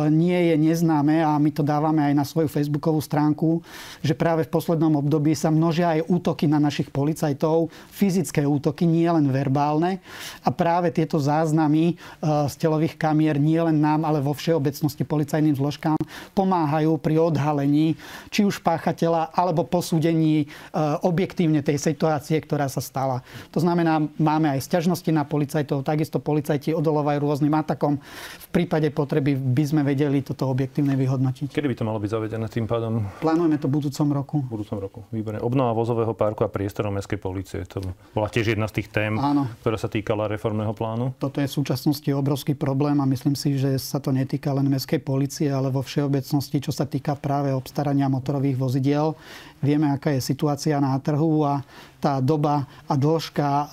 nie 0.07 0.55
je 0.55 0.55
neznáme 0.55 1.19
a 1.27 1.35
my 1.43 1.51
to 1.51 1.67
dávame 1.67 2.07
aj 2.07 2.15
na 2.15 2.23
svoju 2.23 2.47
facebookovú 2.47 3.08
stránku, 3.09 3.65
že 4.05 4.13
práve 4.13 4.45
v 4.45 4.53
poslednom 4.53 5.01
období 5.01 5.33
sa 5.33 5.49
množia 5.49 5.97
aj 5.97 6.05
útoky 6.13 6.45
na 6.45 6.61
našich 6.61 6.93
policajtov, 6.93 7.73
fyzické 7.89 8.45
útoky, 8.45 8.85
nie 8.85 9.09
len 9.09 9.33
verbálne. 9.33 10.05
A 10.45 10.53
práve 10.53 10.93
tieto 10.93 11.17
záznamy 11.17 11.95
e, 11.95 11.95
z 12.53 12.55
telových 12.61 13.01
kamier 13.01 13.41
nie 13.41 13.57
len 13.57 13.81
nám, 13.81 14.05
ale 14.05 14.21
vo 14.21 14.37
všeobecnosti 14.37 15.09
policajným 15.09 15.57
zložkám 15.57 15.97
pomáhajú 16.37 17.01
pri 17.01 17.17
odhalení 17.17 17.97
či 18.29 18.45
už 18.45 18.61
páchateľa, 18.61 19.33
alebo 19.33 19.65
posúdení 19.65 20.45
e, 20.45 20.47
objektívne 21.01 21.65
tej 21.65 21.81
situácie, 21.81 22.37
ktorá 22.45 22.69
sa 22.69 22.85
stala. 22.85 23.25
To 23.57 23.65
znamená, 23.65 24.05
máme 24.21 24.53
aj 24.53 24.69
sťažnosti 24.69 25.09
na 25.09 25.25
policajtov, 25.25 25.87
takisto 25.87 26.21
policajti 26.21 26.77
odolovajú 26.77 27.19
rôznym 27.23 27.55
atakom. 27.57 27.97
V 28.39 28.49
prípade 28.53 28.93
potreby 28.93 29.39
by 29.39 29.65
sme 29.65 29.83
vedeli 29.87 30.21
toto 30.21 30.51
objektívne 30.51 30.99
vyhodnotiť. 30.99 31.55
Kedy 31.55 31.69
by 31.71 31.77
to 31.79 31.87
malo 31.87 32.03
byť 32.03 32.11
zavedené 32.11 32.47
tým 32.51 32.67
pádom? 32.67 32.88
Plánujeme 33.21 33.57
to 33.61 33.67
v 33.69 33.73
budúcom 33.83 34.09
roku. 34.13 34.37
V 34.45 34.53
budúcom 34.61 34.79
roku, 34.79 35.01
výborne. 35.13 35.39
Obnova 35.43 35.77
vozového 35.77 36.13
parku 36.17 36.43
a 36.43 36.51
priestorov 36.51 36.97
mestskej 36.97 37.21
policie. 37.21 37.61
To 37.69 37.85
bola 38.17 38.29
tiež 38.33 38.57
jedna 38.57 38.67
z 38.67 38.83
tých 38.83 38.89
tém, 38.89 39.15
Áno. 39.21 39.47
ktorá 39.61 39.77
sa 39.77 39.93
týkala 39.93 40.27
reformného 40.27 40.73
plánu. 40.73 41.13
Toto 41.21 41.39
je 41.39 41.49
v 41.49 41.57
súčasnosti 41.61 42.09
obrovský 42.09 42.57
problém 42.57 42.97
a 42.99 43.07
myslím 43.07 43.37
si, 43.37 43.61
že 43.61 43.77
sa 43.77 44.01
to 44.01 44.11
netýka 44.11 44.51
len 44.57 44.67
mestskej 44.73 45.01
policie, 45.05 45.53
ale 45.53 45.69
vo 45.69 45.85
všeobecnosti, 45.85 46.65
čo 46.65 46.73
sa 46.73 46.89
týka 46.89 47.15
práve 47.19 47.53
obstarania 47.53 48.09
motorových 48.09 48.57
vozidiel. 48.57 49.13
Vieme, 49.59 49.91
aká 49.91 50.15
je 50.15 50.23
situácia 50.23 50.79
na 50.79 50.95
trhu 51.03 51.43
a 51.43 51.67
tá 51.99 52.23
doba 52.23 52.71
a 52.87 52.95
dĺžka 52.95 53.49
eh, 53.51 53.69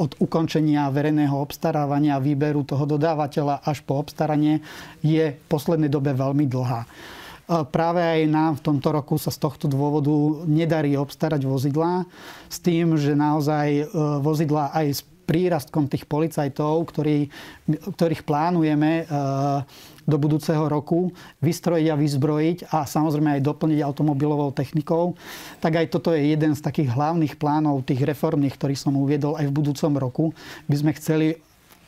od 0.00 0.10
ukončenia 0.16 0.88
verejného 0.88 1.36
obstarávania 1.36 2.16
výberu 2.16 2.64
toho 2.64 2.88
dodávateľa 2.88 3.60
až 3.68 3.84
po 3.84 4.00
obstaranie 4.00 4.64
je 5.04 5.36
v 5.36 5.44
poslednej 5.48 5.92
dobe 5.92 6.16
veľmi 6.16 6.48
dlhá. 6.48 6.88
Práve 7.50 7.98
aj 7.98 8.20
nám 8.30 8.52
v 8.62 8.64
tomto 8.70 8.94
roku 8.94 9.18
sa 9.18 9.34
z 9.34 9.42
tohto 9.42 9.66
dôvodu 9.66 10.14
nedarí 10.46 10.94
obstarať 10.94 11.42
vozidlá 11.42 12.06
s 12.46 12.62
tým, 12.62 12.94
že 12.94 13.18
naozaj 13.18 13.66
e, 13.74 13.84
vozidlá 14.22 14.70
aj 14.70 14.86
s 14.86 15.00
prírastkom 15.26 15.90
tých 15.90 16.06
policajtov, 16.06 16.86
ktorý, 16.94 17.26
ktorých 17.66 18.22
plánujeme 18.22 19.02
e, 19.02 19.04
do 20.06 20.16
budúceho 20.18 20.70
roku 20.70 21.10
vystrojiť 21.42 21.86
a 21.90 21.98
vyzbrojiť 21.98 22.58
a 22.70 22.86
samozrejme 22.86 23.38
aj 23.38 23.46
doplniť 23.46 23.78
automobilovou 23.82 24.54
technikou, 24.54 25.18
tak 25.58 25.74
aj 25.74 25.86
toto 25.90 26.14
je 26.14 26.30
jeden 26.30 26.54
z 26.54 26.62
takých 26.62 26.94
hlavných 26.94 27.34
plánov 27.34 27.82
tých 27.82 28.02
reformných, 28.06 28.54
ktorý 28.54 28.78
som 28.78 28.94
uviedol 28.94 29.34
aj 29.34 29.50
v 29.50 29.56
budúcom 29.58 29.92
roku. 29.98 30.24
By 30.70 30.76
sme 30.78 30.94
chceli 30.94 31.38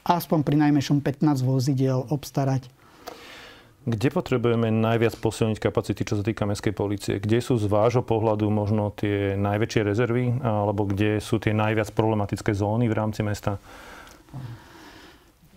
aspoň 0.03 0.43
pri 0.43 0.59
najmenšom 0.59 0.99
15 1.03 1.43
vozidiel 1.47 2.03
obstarať. 2.11 2.82
Kde 3.83 4.15
potrebujeme 4.15 4.71
najviac 4.71 5.19
posilniť 5.19 5.59
kapacity, 5.59 6.07
čo 6.07 6.15
sa 6.15 6.23
týka 6.23 6.47
mestskej 6.47 6.71
policie? 6.71 7.19
Kde 7.19 7.43
sú 7.43 7.59
z 7.59 7.67
vášho 7.67 8.07
pohľadu 8.07 8.47
možno 8.47 8.95
tie 8.95 9.35
najväčšie 9.35 9.83
rezervy, 9.83 10.39
alebo 10.39 10.87
kde 10.87 11.19
sú 11.19 11.43
tie 11.43 11.51
najviac 11.51 11.91
problematické 11.91 12.55
zóny 12.55 12.87
v 12.87 12.95
rámci 12.95 13.27
mesta? 13.27 13.59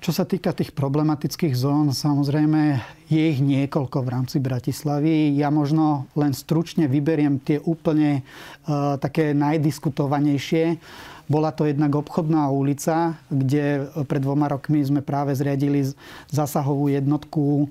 Čo 0.02 0.10
sa 0.10 0.26
týka 0.26 0.54
tých 0.54 0.74
problematických 0.74 1.54
zón, 1.54 1.94
samozrejme 1.94 2.78
je 3.10 3.22
ich 3.30 3.42
niekoľko 3.42 4.06
v 4.06 4.10
rámci 4.14 4.38
Bratislavy. 4.38 5.34
Ja 5.38 5.54
možno 5.54 6.10
len 6.18 6.34
stručne 6.34 6.86
vyberiem 6.86 7.42
tie 7.42 7.62
úplne 7.62 8.22
uh, 8.22 8.98
také 9.02 9.34
najdiskutovanejšie. 9.34 10.78
Bola 11.26 11.50
to 11.50 11.66
jednak 11.66 11.90
obchodná 11.94 12.54
ulica, 12.54 13.18
kde 13.34 13.90
pred 14.06 14.22
dvoma 14.22 14.46
rokmi 14.46 14.86
sme 14.86 15.02
práve 15.02 15.34
zriadili 15.34 15.82
zasahovú 16.30 16.86
jednotku 16.90 17.66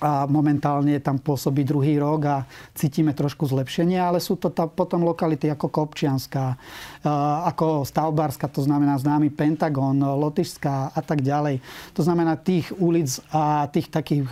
a 0.00 0.24
momentálne 0.24 0.96
tam 1.04 1.20
pôsobí 1.20 1.62
druhý 1.62 2.00
rok 2.00 2.20
a 2.24 2.36
cítime 2.72 3.12
trošku 3.12 3.44
zlepšenie, 3.44 4.00
ale 4.00 4.18
sú 4.18 4.40
to 4.40 4.48
tam 4.48 4.72
potom 4.72 5.04
lokality 5.04 5.52
ako 5.52 5.68
Kopčianská, 5.68 6.56
ako 7.46 7.84
Stavbárska, 7.84 8.48
to 8.48 8.64
znamená 8.64 8.96
známy 8.96 9.28
Pentagon, 9.28 10.00
Lotyšská 10.00 10.96
a 10.96 11.00
tak 11.04 11.20
ďalej. 11.20 11.60
To 11.92 12.00
znamená 12.00 12.40
tých 12.40 12.72
ulic 12.80 13.20
a 13.28 13.68
tých 13.68 13.92
takých 13.92 14.24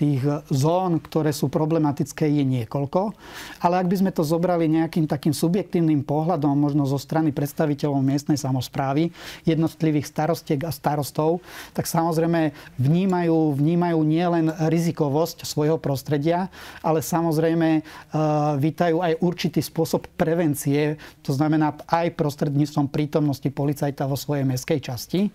tých 0.00 0.24
zón, 0.48 0.96
ktoré 0.96 1.28
sú 1.28 1.52
problematické, 1.52 2.24
je 2.24 2.40
niekoľko. 2.40 3.12
Ale 3.60 3.84
ak 3.84 3.86
by 3.92 3.96
sme 4.00 4.10
to 4.16 4.24
zobrali 4.24 4.64
nejakým 4.64 5.04
takým 5.04 5.36
subjektívnym 5.36 6.00
pohľadom, 6.08 6.56
možno 6.56 6.88
zo 6.88 6.96
strany 6.96 7.36
predstaviteľov 7.36 8.00
miestnej 8.00 8.40
samozprávy, 8.40 9.12
jednotlivých 9.44 10.08
starostiek 10.08 10.64
a 10.64 10.72
starostov, 10.72 11.44
tak 11.76 11.84
samozrejme 11.84 12.56
vnímajú, 12.80 13.52
vnímajú 13.52 13.98
nielen 14.00 14.48
rizikovosť 14.72 15.44
svojho 15.44 15.76
prostredia, 15.76 16.48
ale 16.80 17.04
samozrejme 17.04 17.68
uh, 17.80 18.56
vítajú 18.56 19.04
aj 19.04 19.20
určitý 19.20 19.60
spôsob 19.60 20.08
prevencie, 20.16 20.96
to 21.20 21.36
znamená 21.36 21.76
aj 21.92 22.16
prostredníctvom 22.16 22.88
prítomnosti 22.88 23.46
policajta 23.52 24.08
vo 24.08 24.16
svojej 24.16 24.48
meskej 24.48 24.80
časti, 24.80 25.28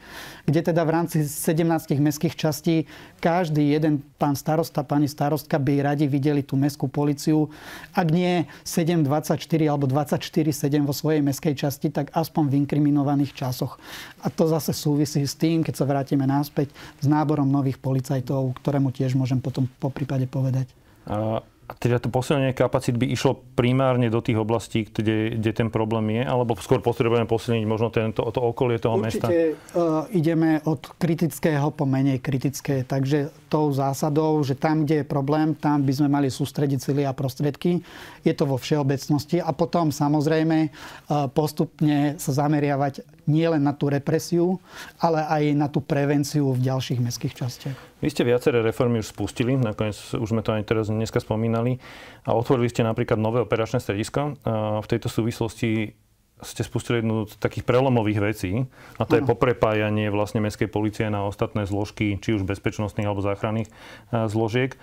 kde 0.49 0.73
teda 0.73 0.81
v 0.81 0.93
rámci 0.95 1.17
17 1.21 2.01
mestských 2.01 2.33
častí 2.33 2.89
každý 3.21 3.75
jeden 3.75 4.01
pán 4.15 4.33
starost 4.33 4.54
starosta, 4.55 4.87
pani 4.87 5.11
starostka 5.11 5.59
by 5.59 5.83
radi 5.83 6.07
videli 6.07 6.39
tú 6.39 6.55
mestskú 6.55 6.87
policiu. 6.87 7.51
Ak 7.91 8.07
nie 8.07 8.47
7.24 8.63 9.35
alebo 9.67 9.83
24.7 9.83 10.87
vo 10.87 10.95
svojej 10.95 11.19
meskej 11.19 11.59
časti, 11.59 11.91
tak 11.91 12.15
aspoň 12.15 12.47
v 12.47 12.53
inkriminovaných 12.63 13.35
časoch. 13.35 13.75
A 14.23 14.31
to 14.31 14.47
zase 14.47 14.71
súvisí 14.71 15.27
s 15.27 15.35
tým, 15.35 15.59
keď 15.59 15.75
sa 15.75 15.83
vrátime 15.83 16.23
náspäť, 16.23 16.71
s 17.03 17.05
náborom 17.05 17.51
nových 17.51 17.75
policajtov, 17.83 18.55
ktorému 18.63 18.95
tiež 18.95 19.19
môžem 19.19 19.43
potom 19.43 19.67
po 19.67 19.91
prípade 19.91 20.23
povedať. 20.31 20.71
A 21.03 21.43
a 21.65 21.73
teda 21.73 21.97
to 21.97 22.13
posilnenie 22.13 22.53
kapacít 22.53 22.93
by 22.93 23.09
išlo 23.09 23.41
primárne 23.57 24.13
do 24.13 24.21
tých 24.21 24.37
oblastí, 24.37 24.85
kde, 24.85 25.33
kde 25.41 25.51
ten 25.53 25.73
problém 25.73 26.21
je? 26.21 26.21
Alebo 26.21 26.53
skôr 26.61 26.77
potrebujeme 26.77 27.25
posilniť 27.25 27.65
možno 27.65 27.89
tento, 27.89 28.21
to 28.21 28.37
okolie 28.37 28.77
toho 28.77 29.01
Určite, 29.01 29.09
mesta? 29.09 29.27
Určite 29.33 29.49
uh, 29.73 30.05
ideme 30.13 30.61
od 30.69 30.85
kritického 31.01 31.73
po 31.73 31.89
menej 31.89 32.21
kritické. 32.21 32.85
Takže 32.85 33.33
tou 33.49 33.73
zásadou, 33.73 34.45
že 34.45 34.53
tam, 34.53 34.85
kde 34.85 35.01
je 35.01 35.05
problém, 35.09 35.57
tam 35.57 35.81
by 35.81 35.93
sme 35.93 36.05
mali 36.05 36.29
sústrediť 36.29 36.77
sily 36.77 37.01
a 37.01 37.17
prostriedky. 37.17 37.81
Je 38.21 38.33
to 38.37 38.45
vo 38.45 38.61
všeobecnosti. 38.61 39.41
A 39.41 39.49
potom 39.49 39.89
samozrejme 39.89 40.69
uh, 40.69 41.25
postupne 41.33 42.13
sa 42.21 42.45
zameriavať 42.45 43.14
nielen 43.25 43.61
na 43.61 43.73
tú 43.73 43.89
represiu, 43.89 44.57
ale 45.01 45.25
aj 45.25 45.43
na 45.57 45.67
tú 45.69 45.81
prevenciu 45.81 46.53
v 46.53 46.61
ďalších 46.61 46.99
mestských 47.01 47.33
častiach. 47.33 47.77
Vy 48.01 48.09
ste 48.13 48.25
viaceré 48.25 48.61
reformy 48.61 49.01
už 49.01 49.13
spustili, 49.13 49.57
nakoniec 49.57 49.97
už 50.13 50.29
sme 50.29 50.45
to 50.45 50.53
aj 50.53 50.63
teraz 50.65 50.89
dneska 50.89 51.17
spomínali 51.17 51.81
a 52.25 52.37
otvorili 52.37 52.69
ste 52.69 52.85
napríklad 52.85 53.17
nové 53.17 53.41
operačné 53.41 53.81
stredisko. 53.81 54.37
V 54.81 54.87
tejto 54.87 55.09
súvislosti 55.09 55.97
ste 56.43 56.61
spustili 56.67 56.99
jednu 56.99 57.31
z 57.31 57.39
takých 57.39 57.63
prelomových 57.63 58.19
vecí 58.19 58.67
a 58.99 59.07
to 59.07 59.15
ano. 59.15 59.19
je 59.23 59.29
poprepájanie 59.31 60.11
vlastne 60.11 60.43
mestskej 60.43 60.67
policie 60.67 61.07
na 61.07 61.23
ostatné 61.23 61.63
zložky, 61.63 62.19
či 62.19 62.35
už 62.35 62.43
bezpečnostných 62.43 63.07
alebo 63.07 63.23
záchranných 63.23 63.71
zložiek. 64.11 64.75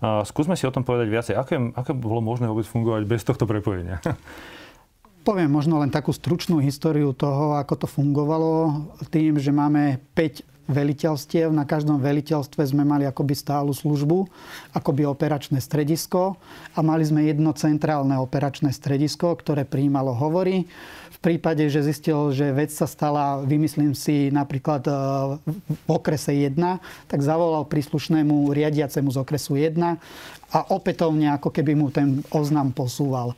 Skúsme 0.00 0.56
si 0.56 0.64
o 0.64 0.72
tom 0.72 0.86
povedať 0.86 1.08
viacej. 1.12 1.34
Aké, 1.36 1.60
aké 1.76 1.92
bolo 1.92 2.24
možné 2.24 2.48
vôbec 2.48 2.64
fungovať 2.64 3.04
bez 3.04 3.20
tohto 3.26 3.44
prepojenia? 3.44 4.00
Poviem 5.20 5.52
možno 5.52 5.76
len 5.76 5.92
takú 5.92 6.16
stručnú 6.16 6.64
históriu 6.64 7.12
toho, 7.12 7.52
ako 7.60 7.84
to 7.84 7.86
fungovalo, 7.86 8.88
tým, 9.12 9.36
že 9.36 9.52
máme 9.52 10.00
5 10.16 10.48
veliteľstiev. 10.70 11.50
Na 11.50 11.66
každom 11.66 11.98
veliteľstve 11.98 12.62
sme 12.62 12.86
mali 12.86 13.04
akoby 13.04 13.34
stálu 13.34 13.74
službu, 13.74 14.30
akoby 14.72 15.04
operačné 15.04 15.58
stredisko 15.58 16.38
a 16.72 16.78
mali 16.80 17.02
sme 17.02 17.26
jedno 17.26 17.50
centrálne 17.52 18.16
operačné 18.16 18.70
stredisko, 18.70 19.34
ktoré 19.34 19.66
prijímalo 19.66 20.14
hovory. 20.14 20.64
V 21.10 21.18
prípade, 21.20 21.68
že 21.68 21.84
zistil, 21.84 22.32
že 22.32 22.48
vec 22.56 22.72
sa 22.72 22.88
stala, 22.88 23.44
vymyslím 23.44 23.92
si, 23.92 24.32
napríklad 24.32 24.88
e, 24.88 24.92
v 25.68 25.88
okrese 25.92 26.32
1, 26.32 26.56
tak 27.12 27.20
zavolal 27.20 27.68
príslušnému 27.68 28.48
riadiacemu 28.56 29.12
z 29.12 29.18
okresu 29.20 29.60
1 29.60 30.00
a 30.56 30.58
opätovne 30.72 31.28
ako 31.36 31.52
keby 31.52 31.76
mu 31.76 31.92
ten 31.92 32.24
oznam 32.32 32.72
posúval. 32.72 33.36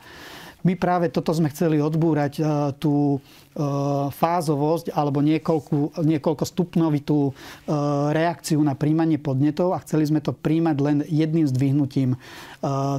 My 0.63 0.73
práve 0.79 1.11
toto 1.11 1.35
sme 1.35 1.51
chceli 1.51 1.83
odbúrať, 1.83 2.33
e, 2.39 2.43
tú 2.79 3.19
E, 3.53 3.61
fázovosť 4.09 4.97
alebo 4.97 5.21
niekoľko, 5.21 6.01
niekoľko 6.01 6.41
stupnovitú 6.41 7.29
e, 7.29 7.31
reakciu 8.09 8.57
na 8.65 8.73
príjmanie 8.73 9.21
podnetov 9.21 9.77
a 9.77 9.83
chceli 9.85 10.09
sme 10.09 10.25
to 10.25 10.33
príjmať 10.33 10.77
len 10.81 10.97
jedným 11.05 11.45
zdvihnutím 11.45 12.17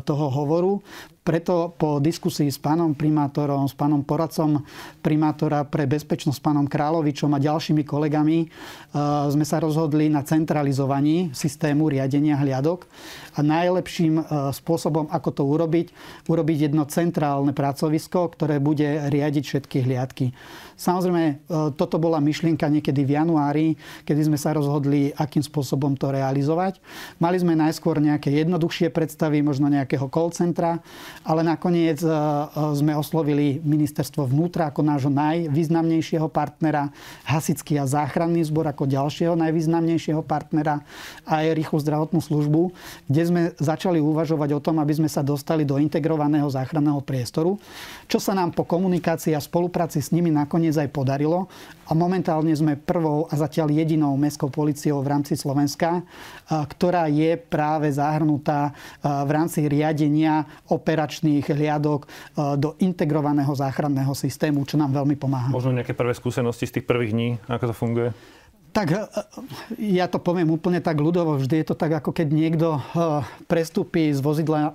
toho 0.04 0.26
hovoru. 0.28 0.85
Preto 1.24 1.72
po 1.80 2.04
diskusii 2.04 2.52
s 2.52 2.60
pánom 2.60 2.92
primátorom, 2.92 3.64
s 3.64 3.72
pánom 3.72 4.04
poradcom 4.04 4.60
primátora 5.00 5.64
pre 5.64 5.88
bezpečnosť, 5.88 6.36
pánom 6.36 6.68
Královičom 6.68 7.32
a 7.32 7.40
ďalšími 7.40 7.80
kolegami 7.80 8.44
sme 9.32 9.44
sa 9.48 9.56
rozhodli 9.56 10.12
na 10.12 10.20
centralizovaní 10.20 11.32
systému 11.32 11.88
riadenia 11.88 12.36
hliadok. 12.36 12.84
A 13.34 13.40
najlepším 13.40 14.20
spôsobom, 14.52 15.08
ako 15.08 15.30
to 15.32 15.42
urobiť, 15.48 15.96
urobiť 16.28 16.68
jedno 16.68 16.84
centrálne 16.92 17.56
pracovisko, 17.56 18.28
ktoré 18.36 18.60
bude 18.60 19.08
riadiť 19.08 19.44
všetky 19.48 19.80
hliadky. 19.80 20.36
Samozrejme, 20.74 21.24
e, 21.24 21.34
toto 21.78 22.02
bola 22.02 22.18
myšlienka 22.18 22.66
niekedy 22.66 23.06
v 23.06 23.14
januári, 23.14 23.66
kedy 24.02 24.26
sme 24.26 24.38
sa 24.38 24.50
rozhodli, 24.50 25.14
akým 25.14 25.42
spôsobom 25.42 25.94
to 25.94 26.10
realizovať. 26.10 26.82
Mali 27.22 27.38
sme 27.38 27.54
najskôr 27.54 28.02
nejaké 28.02 28.34
jednoduchšie 28.42 28.90
predstavy, 28.90 29.38
možno 29.40 29.70
nejakého 29.70 30.10
call 30.10 30.34
centra, 30.34 30.82
ale 31.23 31.47
nakoniec 31.47 32.02
e, 32.02 32.09
e, 32.09 32.12
sme 32.75 32.92
oslovili 32.99 33.62
ministerstvo 33.62 34.26
vnútra 34.26 34.73
ako 34.73 34.83
nášho 34.83 35.12
najvýznamnejšieho 35.14 36.26
partnera, 36.26 36.90
hasický 37.23 37.78
a 37.78 37.87
záchranný 37.87 38.42
zbor 38.49 38.66
ako 38.66 38.90
ďalšieho 38.90 39.38
najvýznamnejšieho 39.38 40.25
partnera 40.26 40.83
a 41.23 41.47
aj 41.47 41.54
rýchlu 41.54 41.78
zdravotnú 41.78 42.18
službu, 42.18 42.75
kde 43.06 43.23
sme 43.23 43.42
začali 43.61 44.02
uvažovať 44.02 44.50
o 44.59 44.62
tom, 44.64 44.83
aby 44.83 44.92
sme 44.99 45.09
sa 45.09 45.23
dostali 45.23 45.62
do 45.62 45.78
integrovaného 45.78 46.50
záchranného 46.50 46.99
priestoru, 47.04 47.61
čo 48.11 48.18
sa 48.18 48.35
nám 48.35 48.50
po 48.56 48.66
komunikácii 48.66 49.37
a 49.37 49.40
spolupráci 49.40 50.02
s 50.02 50.11
nimi 50.11 50.35
nakoniec 50.35 50.75
aj 50.75 50.90
podarilo. 50.90 51.47
A 51.84 51.92
momentálne 51.92 52.52
sme 52.56 52.80
prvou 52.80 53.28
a 53.28 53.34
zatiaľ 53.36 53.72
jedinou 53.72 54.16
mestskou 54.16 54.48
policiou 54.48 55.04
v 55.04 55.12
rámci 55.12 55.36
Slovenska, 55.36 56.00
ktorá 56.48 57.08
je 57.12 57.36
práve 57.36 57.92
zahrnutá 57.92 58.72
v 59.04 59.30
rámci 59.30 59.68
riadenia 59.68 60.48
operačných 60.72 61.44
hliadok 61.44 62.08
do 62.56 62.76
integrovaného 62.80 63.52
záchranného 63.52 64.16
systému, 64.16 64.64
čo 64.64 64.80
nám 64.80 64.96
veľmi 64.96 65.16
pomáha. 65.20 65.52
Možno 65.52 65.76
nejaké 65.76 65.92
prvé 65.92 66.16
skúsenosti 66.16 66.64
z 66.64 66.80
tých 66.80 66.88
prvých 66.88 67.12
dní, 67.12 67.28
ako 67.48 67.64
to 67.70 67.74
funguje? 67.76 68.08
Tak 68.74 68.90
e, 68.90 68.98
ja 69.94 70.10
to 70.10 70.18
poviem 70.18 70.50
úplne 70.50 70.82
tak 70.82 70.98
ľudovo. 70.98 71.38
Vždy 71.38 71.62
je 71.62 71.66
to 71.70 71.78
tak, 71.78 72.02
ako 72.02 72.10
keď 72.10 72.28
niekto 72.34 72.68
e, 72.74 72.80
prestúpi 73.46 74.10
z 74.10 74.18
vozidla 74.18 74.60
e, 74.60 74.70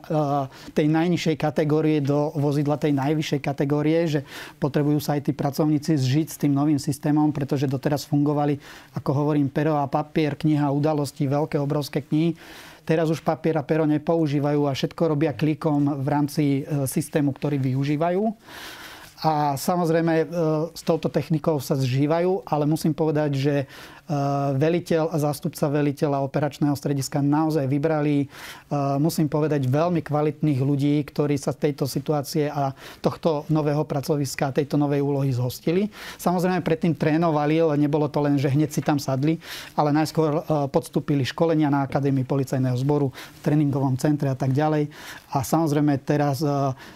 tej 0.72 0.88
najnižšej 0.88 1.36
kategórie 1.36 2.00
do 2.00 2.32
vozidla 2.40 2.80
tej 2.80 2.96
najvyššej 2.96 3.42
kategórie, 3.44 4.08
že 4.08 4.24
potrebujú 4.64 5.04
sa 5.04 5.20
aj 5.20 5.28
tí 5.28 5.32
pracovníci 5.36 6.00
zžiť 6.00 6.28
s 6.32 6.40
tým 6.40 6.56
novým 6.56 6.80
systémom, 6.80 7.36
pretože 7.36 7.68
doteraz 7.68 8.08
fungovali, 8.08 8.56
ako 8.96 9.12
hovorím, 9.12 9.52
pero 9.52 9.76
a 9.76 9.92
papier, 9.92 10.40
kniha 10.40 10.72
udalostí, 10.72 11.28
veľké, 11.28 11.60
obrovské 11.60 12.00
knihy. 12.00 12.40
Teraz 12.88 13.12
už 13.12 13.20
papier 13.20 13.60
a 13.60 13.68
pero 13.68 13.84
nepoužívajú 13.84 14.66
a 14.66 14.74
všetko 14.74 15.14
robia 15.14 15.36
klikom 15.36 16.02
v 16.02 16.08
rámci 16.08 16.44
systému, 16.90 17.38
ktorý 17.38 17.62
využívajú. 17.62 18.24
A 19.20 19.60
samozrejme 19.60 20.32
s 20.72 20.82
touto 20.88 21.12
technikou 21.12 21.60
sa 21.60 21.76
zžívajú, 21.76 22.48
ale 22.48 22.64
musím 22.64 22.96
povedať, 22.96 23.36
že 23.36 23.56
veliteľ 24.58 25.14
a 25.14 25.18
zástupca 25.22 25.70
veliteľa 25.70 26.26
operačného 26.26 26.74
strediska 26.74 27.22
naozaj 27.22 27.70
vybrali, 27.70 28.26
eh, 28.26 28.28
musím 28.98 29.30
povedať, 29.30 29.70
veľmi 29.70 30.02
kvalitných 30.02 30.60
ľudí, 30.60 30.98
ktorí 31.06 31.38
sa 31.38 31.54
tejto 31.54 31.86
situácie 31.86 32.50
a 32.50 32.74
tohto 33.06 33.46
nového 33.54 33.86
pracoviska, 33.86 34.50
tejto 34.50 34.82
novej 34.82 35.06
úlohy 35.06 35.30
zhostili. 35.30 35.94
Samozrejme 36.18 36.66
predtým 36.66 36.98
trénovali, 36.98 37.62
ale 37.62 37.78
nebolo 37.78 38.10
to 38.10 38.18
len, 38.26 38.42
že 38.42 38.50
hneď 38.50 38.74
si 38.74 38.82
tam 38.82 38.98
sadli, 38.98 39.38
ale 39.78 39.94
najskôr 39.94 40.32
eh, 40.34 40.42
podstúpili 40.74 41.22
školenia 41.22 41.70
na 41.70 41.86
Akadémii 41.86 42.26
policajného 42.26 42.78
zboru, 42.82 43.14
v 43.14 43.40
tréningovom 43.46 43.94
centre 44.02 44.26
a 44.26 44.38
tak 44.38 44.58
ďalej. 44.58 44.90
A 45.30 45.46
samozrejme 45.46 46.02
teraz 46.02 46.42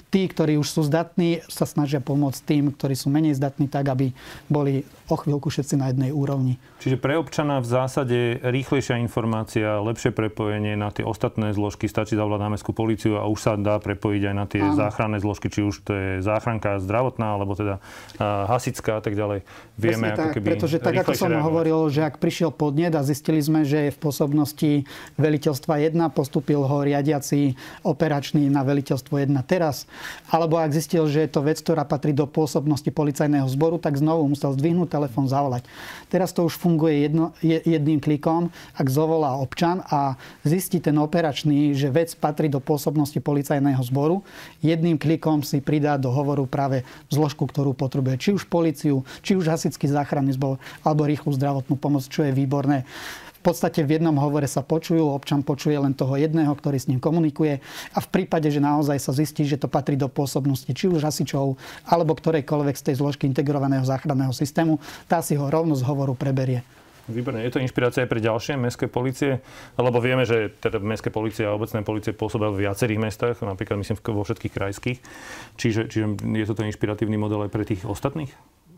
tí, 0.10 0.26
ktorí 0.26 0.58
už 0.58 0.66
sú 0.66 0.82
zdatní, 0.86 1.46
sa 1.46 1.70
snažia 1.70 2.02
pomôcť 2.02 2.40
tým, 2.46 2.64
ktorí 2.74 2.98
sú 2.98 3.14
menej 3.14 3.38
zdatní, 3.38 3.70
tak 3.70 3.94
aby 3.94 4.10
boli 4.50 4.82
o 5.10 5.16
chvíľku 5.20 5.54
všetci 5.54 5.76
na 5.78 5.94
jednej 5.94 6.10
úrovni. 6.10 6.58
Čiže 6.80 7.03
pre 7.04 7.20
občana 7.20 7.60
v 7.60 7.68
zásade 7.68 8.40
rýchlejšia 8.40 8.96
informácia, 9.04 9.84
lepšie 9.84 10.16
prepojenie 10.16 10.80
na 10.80 10.88
tie 10.88 11.04
ostatné 11.04 11.52
zložky, 11.52 11.92
stačí 11.92 12.16
zavolať 12.16 12.40
na 12.40 12.50
mestskú 12.56 12.72
policiu 12.72 13.20
a 13.20 13.28
už 13.28 13.40
sa 13.44 13.60
dá 13.60 13.76
prepojiť 13.84 14.24
aj 14.32 14.36
na 14.40 14.46
tie 14.48 14.64
Áno. 14.64 14.80
záchranné 14.80 15.20
zložky, 15.20 15.52
či 15.52 15.68
už 15.68 15.84
to 15.84 15.92
je 15.92 16.10
záchranka 16.24 16.80
zdravotná, 16.80 17.36
alebo 17.36 17.60
teda 17.60 17.84
hasická 18.24 18.98
a 18.98 19.02
tak 19.04 19.20
ďalej. 19.20 19.44
Vieme, 19.76 20.16
ako 20.16 20.20
tak, 20.24 20.32
keby 20.40 20.46
pretože 20.48 20.78
tak, 20.80 20.96
ako 21.04 21.12
som 21.12 21.28
reagovať. 21.28 21.44
hovoril, 21.44 21.80
že 21.92 22.08
ak 22.08 22.24
prišiel 22.24 22.56
podnet 22.56 22.96
a 22.96 23.04
zistili 23.04 23.44
sme, 23.44 23.68
že 23.68 23.92
je 23.92 23.92
v 23.92 24.00
pôsobnosti 24.00 24.72
veliteľstva 25.20 25.84
1, 25.84 26.00
postupil 26.16 26.64
ho 26.64 26.78
riadiaci 26.88 27.60
operačný 27.84 28.48
na 28.48 28.64
veliteľstvo 28.64 29.20
1 29.20 29.28
teraz, 29.44 29.92
alebo 30.32 30.56
ak 30.56 30.72
zistil, 30.72 31.04
že 31.12 31.28
je 31.28 31.30
to 31.36 31.44
vec, 31.44 31.60
ktorá 31.60 31.84
patrí 31.84 32.16
do 32.16 32.24
pôsobnosti 32.32 32.88
policajného 32.88 33.50
zboru, 33.52 33.76
tak 33.76 34.00
znovu 34.00 34.24
musel 34.32 34.56
zdvihnúť 34.56 34.88
telefón, 34.88 35.28
zavolať. 35.28 35.68
Teraz 36.08 36.32
to 36.32 36.48
už 36.48 36.56
funguje 36.56 36.93
jedno, 37.02 37.34
jedným 37.42 37.98
klikom, 37.98 38.54
ak 38.78 38.88
zovolá 38.90 39.38
občan 39.40 39.82
a 39.90 40.20
zistí 40.46 40.78
ten 40.78 40.94
operačný, 41.00 41.74
že 41.74 41.90
vec 41.90 42.14
patrí 42.14 42.52
do 42.52 42.62
pôsobnosti 42.62 43.18
policajného 43.18 43.82
zboru, 43.88 44.22
jedným 44.62 45.02
klikom 45.02 45.42
si 45.42 45.64
pridá 45.64 45.98
do 45.98 46.14
hovoru 46.14 46.46
práve 46.46 46.86
zložku, 47.10 47.50
ktorú 47.50 47.74
potrebuje. 47.74 48.20
Či 48.20 48.30
už 48.38 48.44
policiu, 48.46 49.02
či 49.26 49.34
už 49.34 49.50
hasický 49.50 49.90
záchranný 49.90 50.38
zbor, 50.38 50.62
alebo 50.86 51.08
rýchlu 51.08 51.34
zdravotnú 51.34 51.76
pomoc, 51.80 52.06
čo 52.06 52.22
je 52.22 52.32
výborné 52.36 52.86
podstate 53.44 53.84
v 53.84 54.00
jednom 54.00 54.16
hovore 54.16 54.48
sa 54.48 54.64
počujú, 54.64 55.12
občan 55.12 55.44
počuje 55.44 55.76
len 55.76 55.92
toho 55.92 56.16
jedného, 56.16 56.56
ktorý 56.56 56.80
s 56.80 56.88
ním 56.88 57.04
komunikuje 57.04 57.60
a 57.92 58.00
v 58.00 58.08
prípade, 58.08 58.48
že 58.48 58.64
naozaj 58.64 58.98
sa 59.04 59.12
zistí, 59.12 59.44
že 59.44 59.60
to 59.60 59.68
patrí 59.68 60.00
do 60.00 60.08
pôsobnosti 60.08 60.72
či 60.72 60.88
už 60.88 61.04
hasičov 61.04 61.60
alebo 61.84 62.16
ktorejkoľvek 62.16 62.76
z 62.80 62.86
tej 62.90 62.96
zložky 63.04 63.28
integrovaného 63.28 63.84
záchranného 63.84 64.32
systému, 64.32 64.80
tá 65.12 65.20
si 65.20 65.36
ho 65.36 65.52
rovno 65.52 65.76
z 65.76 65.84
hovoru 65.84 66.16
preberie. 66.16 66.64
Výborné. 67.04 67.44
Je 67.44 67.52
to 67.52 67.60
inšpirácia 67.60 68.08
aj 68.08 68.10
pre 68.12 68.24
ďalšie 68.24 68.56
mestské 68.56 68.88
policie? 68.88 69.44
Lebo 69.76 70.00
vieme, 70.00 70.24
že 70.24 70.56
teda 70.64 70.80
mestské 70.80 71.12
policie 71.12 71.44
a 71.44 71.52
obecné 71.52 71.84
policie 71.84 72.16
pôsobia 72.16 72.48
v 72.48 72.64
viacerých 72.64 73.00
mestách, 73.00 73.36
napríklad 73.44 73.76
myslím 73.84 74.00
vo 74.00 74.24
všetkých 74.24 74.54
krajských. 74.56 74.98
Čiže, 75.60 75.92
čiže 75.92 76.06
je 76.16 76.46
toto 76.48 76.64
inšpiratívny 76.64 77.20
model 77.20 77.44
aj 77.44 77.52
pre 77.52 77.68
tých 77.68 77.84
ostatných? 77.84 78.32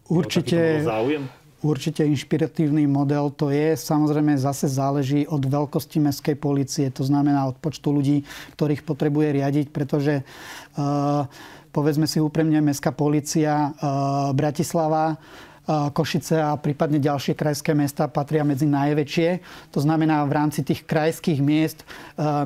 Určite. 0.10 0.82
Záujem? 0.82 1.30
určite 1.66 2.06
inšpiratívny 2.06 2.86
model 2.86 3.34
to 3.34 3.50
je. 3.50 3.74
Samozrejme 3.74 4.38
zase 4.38 4.70
záleží 4.70 5.26
od 5.26 5.42
veľkosti 5.42 5.98
mestskej 5.98 6.38
policie, 6.38 6.94
to 6.94 7.02
znamená 7.02 7.50
od 7.50 7.58
počtu 7.58 7.90
ľudí, 7.90 8.22
ktorých 8.54 8.86
potrebuje 8.86 9.42
riadiť, 9.42 9.68
pretože 9.74 10.22
uh, 10.22 11.26
povedzme 11.74 12.06
si 12.06 12.22
úprimne, 12.22 12.62
mestská 12.62 12.94
policia 12.94 13.74
uh, 13.74 14.30
Bratislava 14.38 15.18
Košice 15.66 16.38
a 16.38 16.54
prípadne 16.62 17.02
ďalšie 17.02 17.34
krajské 17.34 17.74
mesta 17.74 18.06
patria 18.06 18.46
medzi 18.46 18.70
najväčšie. 18.70 19.30
To 19.74 19.82
znamená, 19.82 20.22
v 20.30 20.38
rámci 20.38 20.62
tých 20.62 20.86
krajských 20.86 21.42
miest 21.42 21.82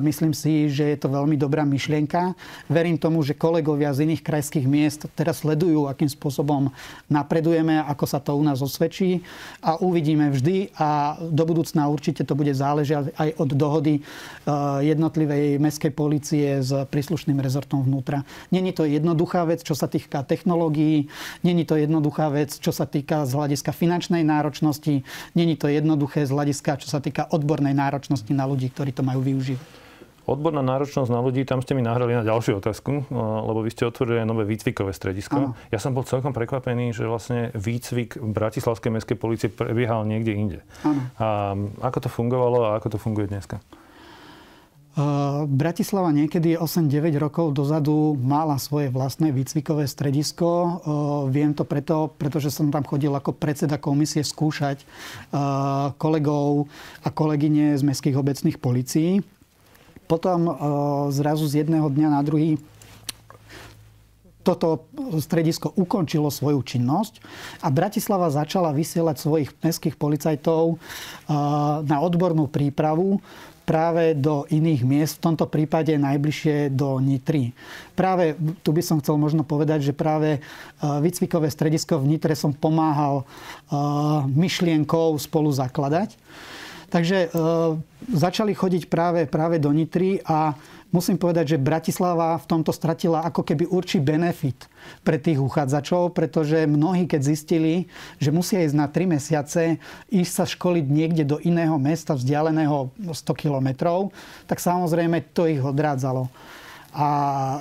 myslím 0.00 0.32
si, 0.32 0.72
že 0.72 0.88
je 0.88 0.96
to 0.96 1.12
veľmi 1.12 1.36
dobrá 1.36 1.68
myšlienka. 1.68 2.32
Verím 2.72 2.96
tomu, 2.96 3.20
že 3.20 3.36
kolegovia 3.36 3.92
z 3.92 4.08
iných 4.08 4.24
krajských 4.24 4.64
miest 4.64 5.04
teraz 5.12 5.44
sledujú, 5.44 5.84
akým 5.84 6.08
spôsobom 6.08 6.72
napredujeme, 7.12 7.84
ako 7.84 8.04
sa 8.08 8.24
to 8.24 8.32
u 8.32 8.40
nás 8.40 8.64
osvedčí 8.64 9.20
a 9.60 9.76
uvidíme 9.76 10.32
vždy 10.32 10.72
a 10.80 11.20
do 11.20 11.44
budúcna 11.44 11.92
určite 11.92 12.24
to 12.24 12.32
bude 12.32 12.56
záležať 12.56 13.12
aj 13.20 13.36
od 13.36 13.50
dohody 13.52 14.00
jednotlivej 14.80 15.60
mestskej 15.60 15.92
policie 15.92 16.64
s 16.64 16.72
príslušným 16.88 17.36
rezortom 17.36 17.84
vnútra. 17.84 18.24
Není 18.48 18.72
to 18.72 18.88
jednoduchá 18.88 19.44
vec, 19.44 19.60
čo 19.60 19.76
sa 19.76 19.92
týka 19.92 20.24
technológií, 20.24 21.12
není 21.44 21.68
to 21.68 21.76
jednoduchá 21.76 22.32
vec, 22.32 22.56
čo 22.56 22.72
sa 22.72 22.88
týka 22.88 23.09
týka 23.10 23.26
z 23.26 23.34
hľadiska 23.34 23.74
finančnej 23.74 24.22
náročnosti. 24.22 25.02
Není 25.34 25.58
to 25.58 25.66
jednoduché 25.66 26.22
z 26.22 26.30
hľadiska, 26.30 26.78
čo 26.78 26.86
sa 26.86 27.02
týka 27.02 27.26
odbornej 27.26 27.74
náročnosti 27.74 28.30
na 28.30 28.46
ľudí, 28.46 28.70
ktorí 28.70 28.94
to 28.94 29.02
majú 29.02 29.18
využívať. 29.26 29.82
Odborná 30.30 30.62
náročnosť 30.62 31.10
na 31.10 31.18
ľudí, 31.18 31.42
tam 31.42 31.58
ste 31.58 31.74
mi 31.74 31.82
nahrali 31.82 32.14
na 32.14 32.22
ďalšiu 32.22 32.62
otázku, 32.62 33.10
lebo 33.10 33.66
vy 33.66 33.70
ste 33.74 33.90
otvorili 33.90 34.22
nové 34.22 34.46
výcvikové 34.46 34.94
stredisko. 34.94 35.34
Ano. 35.34 35.58
Ja 35.74 35.82
som 35.82 35.90
bol 35.90 36.06
celkom 36.06 36.30
prekvapený, 36.30 36.94
že 36.94 37.02
vlastne 37.02 37.50
výcvik 37.58 38.14
Bratislavskej 38.14 38.94
mestskej 38.94 39.18
policie 39.18 39.50
prebiehal 39.50 40.06
niekde 40.06 40.30
inde. 40.30 40.58
Ano. 40.86 41.02
A 41.18 41.58
ako 41.82 42.06
to 42.06 42.08
fungovalo 42.14 42.62
a 42.62 42.78
ako 42.78 42.94
to 42.94 42.98
funguje 43.02 43.26
dneska? 43.26 43.58
Bratislava 45.48 46.12
niekedy 46.12 46.60
8-9 46.60 47.16
rokov 47.16 47.56
dozadu 47.56 48.18
mala 48.20 48.60
svoje 48.60 48.92
vlastné 48.92 49.32
výcvikové 49.32 49.88
stredisko. 49.88 50.80
Viem 51.32 51.56
to 51.56 51.64
preto, 51.64 52.12
pretože 52.20 52.52
som 52.52 52.68
tam 52.68 52.84
chodil 52.84 53.08
ako 53.14 53.32
predseda 53.32 53.80
komisie 53.80 54.20
skúšať 54.20 54.84
kolegov 55.96 56.68
a 57.00 57.08
kolegyne 57.08 57.78
z 57.78 57.82
mestských 57.86 58.18
obecných 58.18 58.60
policií. 58.60 59.24
Potom 60.04 60.50
zrazu 61.14 61.48
z 61.48 61.64
jedného 61.64 61.88
dňa 61.88 62.08
na 62.10 62.22
druhý 62.26 62.60
toto 64.40 64.88
stredisko 65.20 65.76
ukončilo 65.76 66.32
svoju 66.32 66.64
činnosť 66.64 67.20
a 67.60 67.68
Bratislava 67.68 68.32
začala 68.32 68.72
vysielať 68.72 69.16
svojich 69.20 69.50
mestských 69.60 70.00
policajtov 70.00 70.80
na 71.84 71.96
odbornú 72.00 72.48
prípravu 72.48 73.20
práve 73.70 74.18
do 74.18 74.50
iných 74.50 74.82
miest, 74.82 75.22
v 75.22 75.30
tomto 75.30 75.46
prípade 75.46 75.94
najbližšie 75.94 76.74
do 76.74 76.98
Nitry. 76.98 77.54
Práve 77.94 78.34
tu 78.66 78.74
by 78.74 78.82
som 78.82 78.98
chcel 78.98 79.14
možno 79.14 79.46
povedať, 79.46 79.86
že 79.86 79.94
práve 79.94 80.28
e, 80.34 80.40
výcvikové 80.82 81.46
stredisko 81.46 82.02
v 82.02 82.18
Nitre 82.18 82.34
som 82.34 82.50
pomáhal 82.50 83.22
e, 83.22 83.24
myšlienkou 84.34 85.14
spolu 85.22 85.54
zakladať. 85.54 86.18
Takže 86.90 87.18
e, 87.22 87.38
začali 88.10 88.58
chodiť 88.58 88.90
práve, 88.90 89.30
práve 89.30 89.62
do 89.62 89.70
Nitry 89.70 90.18
a 90.26 90.58
musím 90.90 91.16
povedať, 91.18 91.56
že 91.56 91.62
Bratislava 91.62 92.38
v 92.38 92.48
tomto 92.50 92.70
stratila 92.74 93.26
ako 93.26 93.42
keby 93.46 93.66
určitý 93.66 94.02
benefit 94.14 94.66
pre 95.02 95.18
tých 95.18 95.38
uchádzačov, 95.38 96.14
pretože 96.14 96.66
mnohí, 96.66 97.06
keď 97.06 97.20
zistili, 97.34 97.86
že 98.18 98.34
musia 98.34 98.62
ísť 98.62 98.76
na 98.76 98.86
3 98.86 99.14
mesiace, 99.16 99.78
ísť 100.10 100.32
sa 100.32 100.44
školiť 100.46 100.86
niekde 100.86 101.24
do 101.26 101.38
iného 101.42 101.78
mesta 101.78 102.14
vzdialeného 102.14 102.90
100 103.10 103.14
kilometrov, 103.34 104.10
tak 104.50 104.58
samozrejme 104.62 105.32
to 105.34 105.46
ich 105.46 105.62
odrádzalo. 105.62 106.28
A 106.90 107.08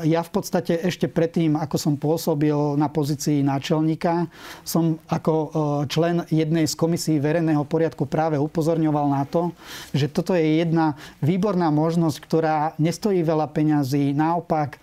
ja 0.10 0.26
v 0.26 0.32
podstate 0.34 0.74
ešte 0.82 1.06
predtým, 1.06 1.54
ako 1.54 1.78
som 1.78 1.94
pôsobil 2.02 2.56
na 2.82 2.89
pozícii 2.89 3.46
náčelníka, 3.46 4.26
som 4.65 4.98
ako 5.06 5.34
e, 5.34 5.48
člen 5.86 6.26
jednej 6.34 6.65
z 6.65 6.74
komisí 6.74 7.22
verejného 7.22 7.62
poriadku 7.62 8.10
práve 8.10 8.42
upozorňoval 8.42 9.06
na 9.13 9.24
to, 9.30 9.54
že 9.94 10.10
toto 10.10 10.34
je 10.34 10.65
jedna 10.65 10.98
výborná 11.22 11.70
možnosť, 11.70 12.18
ktorá 12.26 12.58
nestojí 12.82 13.22
veľa 13.22 13.54
peňazí, 13.54 14.18
naopak, 14.18 14.78
e, 14.78 14.80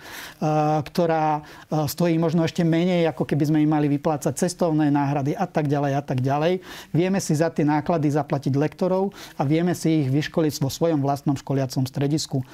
ktorá 0.95 1.43
e, 1.43 1.83
stojí 1.91 2.15
možno 2.15 2.47
ešte 2.47 2.63
menej, 2.63 3.11
ako 3.11 3.27
keby 3.27 3.51
sme 3.51 3.59
im 3.67 3.71
mali 3.75 3.91
vyplácať 3.91 4.31
cestovné 4.47 4.95
náhrady 4.95 5.35
a 5.35 5.51
tak 5.51 5.67
ďalej 5.67 5.93
a 5.99 6.03
tak 6.07 6.23
ďalej. 6.23 6.63
Vieme 6.95 7.19
si 7.19 7.35
za 7.35 7.51
tie 7.51 7.67
náklady 7.67 8.15
zaplatiť 8.15 8.55
lektorov 8.55 9.11
a 9.35 9.43
vieme 9.43 9.75
si 9.75 10.07
ich 10.07 10.09
vyškoliť 10.09 10.63
vo 10.63 10.71
svojom 10.71 11.03
vlastnom 11.03 11.35
školiacom 11.35 11.83
stredisku. 11.83 12.47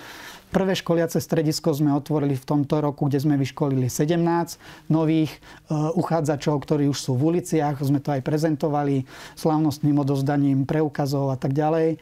Prvé 0.52 0.76
školiace 0.76 1.16
stredisko 1.16 1.72
sme 1.72 1.96
otvorili 1.96 2.36
v 2.36 2.44
tomto 2.44 2.84
roku, 2.84 3.08
kde 3.08 3.24
sme 3.24 3.40
vyškolili 3.40 3.88
17 3.88 4.92
nových 4.92 5.32
e, 5.32 5.38
uchádzačov, 5.72 6.60
ktorí 6.68 6.92
už 6.92 6.98
sú 7.00 7.16
v 7.16 7.32
uliciach. 7.32 7.80
Sme 7.80 8.04
to 8.04 8.12
aj 8.12 8.20
prezentovali 8.20 9.08
slávnostným 9.32 9.96
odozdaním 9.96 10.68
preukazov 10.68 11.32
a 11.32 11.40
tak 11.40 11.56
ďalej. 11.56 11.96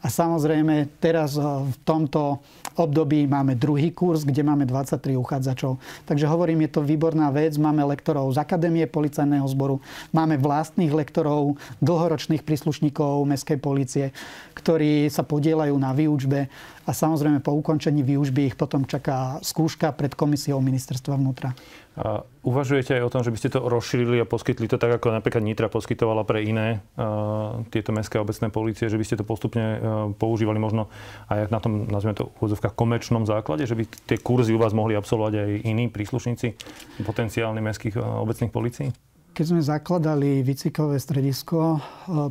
A 0.00 0.06
samozrejme 0.06 0.86
teraz 1.02 1.34
e, 1.34 1.42
v 1.42 1.76
tomto 1.82 2.38
období 2.78 3.26
máme 3.26 3.58
druhý 3.58 3.90
kurz, 3.90 4.22
kde 4.22 4.46
máme 4.46 4.70
23 4.70 5.18
uchádzačov. 5.18 5.82
Takže 6.06 6.30
hovorím, 6.30 6.62
je 6.62 6.78
to 6.78 6.86
výborná 6.86 7.34
vec. 7.34 7.58
Máme 7.58 7.82
lektorov 7.90 8.30
z 8.30 8.38
Akadémie 8.38 8.86
policajného 8.86 9.50
zboru, 9.50 9.82
máme 10.14 10.38
vlastných 10.38 10.94
lektorov, 10.94 11.58
dlhoročných 11.82 12.46
príslušníkov 12.46 13.26
Mestskej 13.26 13.58
policie, 13.58 14.14
ktorí 14.54 15.10
sa 15.10 15.26
podielajú 15.26 15.74
na 15.74 15.90
výučbe 15.90 16.46
a 16.86 16.94
samozrejme 16.94 17.42
po 17.42 17.50
ukončení 17.50 18.06
výužby 18.06 18.54
ich 18.54 18.56
potom 18.56 18.86
čaká 18.86 19.42
skúška 19.42 19.90
pred 19.90 20.14
komisiou 20.14 20.62
ministerstva 20.62 21.18
vnútra. 21.18 21.50
A 21.98 22.22
uvažujete 22.46 22.94
aj 22.94 23.02
o 23.02 23.12
tom, 23.12 23.26
že 23.26 23.32
by 23.34 23.38
ste 23.40 23.50
to 23.50 23.66
rozšírili 23.66 24.22
a 24.22 24.28
poskytli 24.28 24.70
to 24.70 24.78
tak, 24.78 25.00
ako 25.00 25.10
napríklad 25.10 25.42
Nitra 25.42 25.66
poskytovala 25.66 26.22
pre 26.22 26.46
iné 26.46 26.84
uh, 26.94 27.64
tieto 27.74 27.90
mestské 27.90 28.22
obecné 28.22 28.52
policie, 28.52 28.86
že 28.86 29.00
by 29.00 29.04
ste 29.04 29.18
to 29.18 29.26
postupne 29.26 29.64
uh, 29.64 29.78
používali 30.14 30.62
možno 30.62 30.86
aj 31.26 31.50
na 31.50 31.58
tom, 31.58 31.90
nazvime 31.90 32.14
to, 32.14 32.30
úvodzovkách 32.38 32.76
komerčnom 32.76 33.26
základe, 33.26 33.66
že 33.66 33.74
by 33.74 33.82
tie 34.06 34.20
kurzy 34.20 34.54
u 34.54 34.60
vás 34.60 34.76
mohli 34.76 34.94
absolvovať 34.94 35.32
aj 35.42 35.50
iní 35.66 35.90
príslušníci 35.90 36.54
potenciálnych 37.02 37.64
mestských 37.64 37.96
uh, 37.98 38.22
obecných 38.22 38.52
policií? 38.54 38.92
Keď 39.36 39.44
sme 39.52 39.60
zakladali 39.60 40.40
výcvikové 40.40 40.96
stredisko 40.96 41.76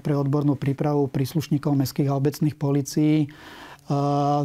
pre 0.01 0.17
odbornú 0.17 0.57
prípravu 0.57 1.05
príslušníkov 1.05 1.77
mestských 1.77 2.09
a 2.09 2.17
obecných 2.17 2.57
policií, 2.57 3.29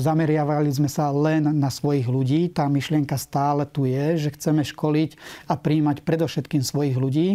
zameriavali 0.00 0.68
sme 0.68 0.88
sa 0.90 1.09
len 1.09 1.48
na 1.57 1.72
svojich 1.72 2.05
ľudí. 2.05 2.53
Tá 2.53 2.68
myšlienka 2.68 3.16
stále 3.16 3.64
tu 3.64 3.88
je, 3.88 4.29
že 4.29 4.35
chceme 4.37 4.61
školiť 4.61 5.16
a 5.48 5.57
príjmať 5.57 6.05
predovšetkým 6.05 6.61
svojich 6.61 6.96
ľudí. 7.00 7.29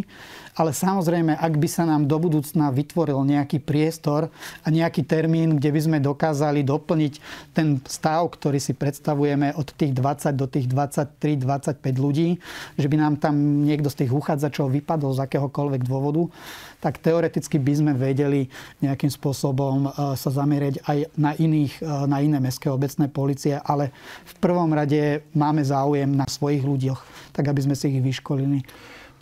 Ale 0.56 0.72
samozrejme, 0.72 1.36
ak 1.36 1.54
by 1.60 1.68
sa 1.68 1.84
nám 1.84 2.08
do 2.08 2.16
budúcna 2.16 2.72
vytvoril 2.72 3.28
nejaký 3.28 3.60
priestor 3.60 4.32
a 4.64 4.68
nejaký 4.72 5.04
termín, 5.04 5.60
kde 5.60 5.70
by 5.76 5.80
sme 5.84 5.98
dokázali 6.00 6.64
doplniť 6.64 7.14
ten 7.52 7.84
stav, 7.84 8.32
ktorý 8.32 8.64
si 8.64 8.72
predstavujeme 8.72 9.52
od 9.60 9.68
tých 9.76 9.92
20 9.92 10.32
do 10.32 10.48
tých 10.48 10.72
23-25 10.72 11.76
ľudí, 12.00 12.40
že 12.80 12.88
by 12.88 12.96
nám 12.96 13.14
tam 13.20 13.68
niekto 13.68 13.92
z 13.92 14.08
tých 14.08 14.12
uchádzačov 14.16 14.72
vypadol 14.72 15.12
z 15.12 15.28
akéhokoľvek 15.28 15.82
dôvodu, 15.84 16.32
tak 16.80 17.04
teoreticky 17.04 17.60
by 17.60 17.74
sme 17.76 17.92
vedeli 17.92 18.48
nejakým 18.80 19.12
spôsobom 19.12 19.92
e, 19.92 20.16
sa 20.16 20.30
zamierať 20.32 20.80
aj 20.88 20.98
na, 21.20 21.36
iných, 21.36 21.84
e, 21.84 22.08
na 22.08 22.24
iné 22.24 22.40
mestské 22.40 22.72
obecné 22.72 23.12
policie, 23.12 23.60
ale 23.60 23.92
v 24.24 24.34
prvom 24.40 24.72
rade 24.72 25.20
máme 25.36 25.60
záujem 25.68 26.08
na 26.08 26.24
svojich 26.32 26.64
ľuďoch, 26.64 27.02
tak 27.36 27.52
aby 27.52 27.60
sme 27.60 27.76
si 27.76 27.92
ich 27.92 28.00
vyškolili. 28.00 28.64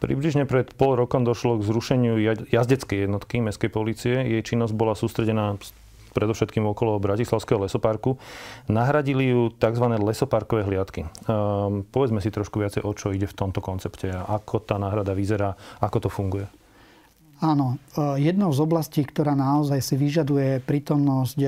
Približne 0.03 0.43
pred 0.43 0.67
pol 0.75 0.99
rokom 0.99 1.23
došlo 1.23 1.63
k 1.63 1.67
zrušeniu 1.71 2.19
jazdeckej 2.51 3.07
jednotky 3.07 3.39
mestskej 3.39 3.71
policie. 3.71 4.19
Jej 4.19 4.51
činnosť 4.51 4.75
bola 4.75 4.99
sústredená 4.99 5.55
predovšetkým 6.11 6.67
okolo 6.67 6.99
Bratislavského 6.99 7.63
lesoparku. 7.63 8.19
Nahradili 8.67 9.31
ju 9.31 9.55
tzv. 9.55 9.87
lesoparkové 10.03 10.67
hliadky. 10.67 11.07
Um, 11.07 11.87
povedzme 11.87 12.19
si 12.19 12.35
trošku 12.35 12.59
viacej, 12.59 12.83
o 12.83 12.91
čo 12.91 13.15
ide 13.15 13.31
v 13.31 13.37
tomto 13.47 13.63
koncepte 13.63 14.11
a 14.11 14.27
ako 14.27 14.59
tá 14.59 14.75
náhrada 14.75 15.15
vyzerá, 15.15 15.55
ako 15.79 15.97
to 16.03 16.09
funguje. 16.11 16.51
Áno, 17.43 17.75
e, 17.75 18.23
jednou 18.23 18.55
z 18.55 18.63
oblastí, 18.63 19.03
ktorá 19.03 19.35
naozaj 19.35 19.83
si 19.83 19.99
vyžaduje 19.99 20.63
prítomnosť 20.63 21.37
e, 21.43 21.47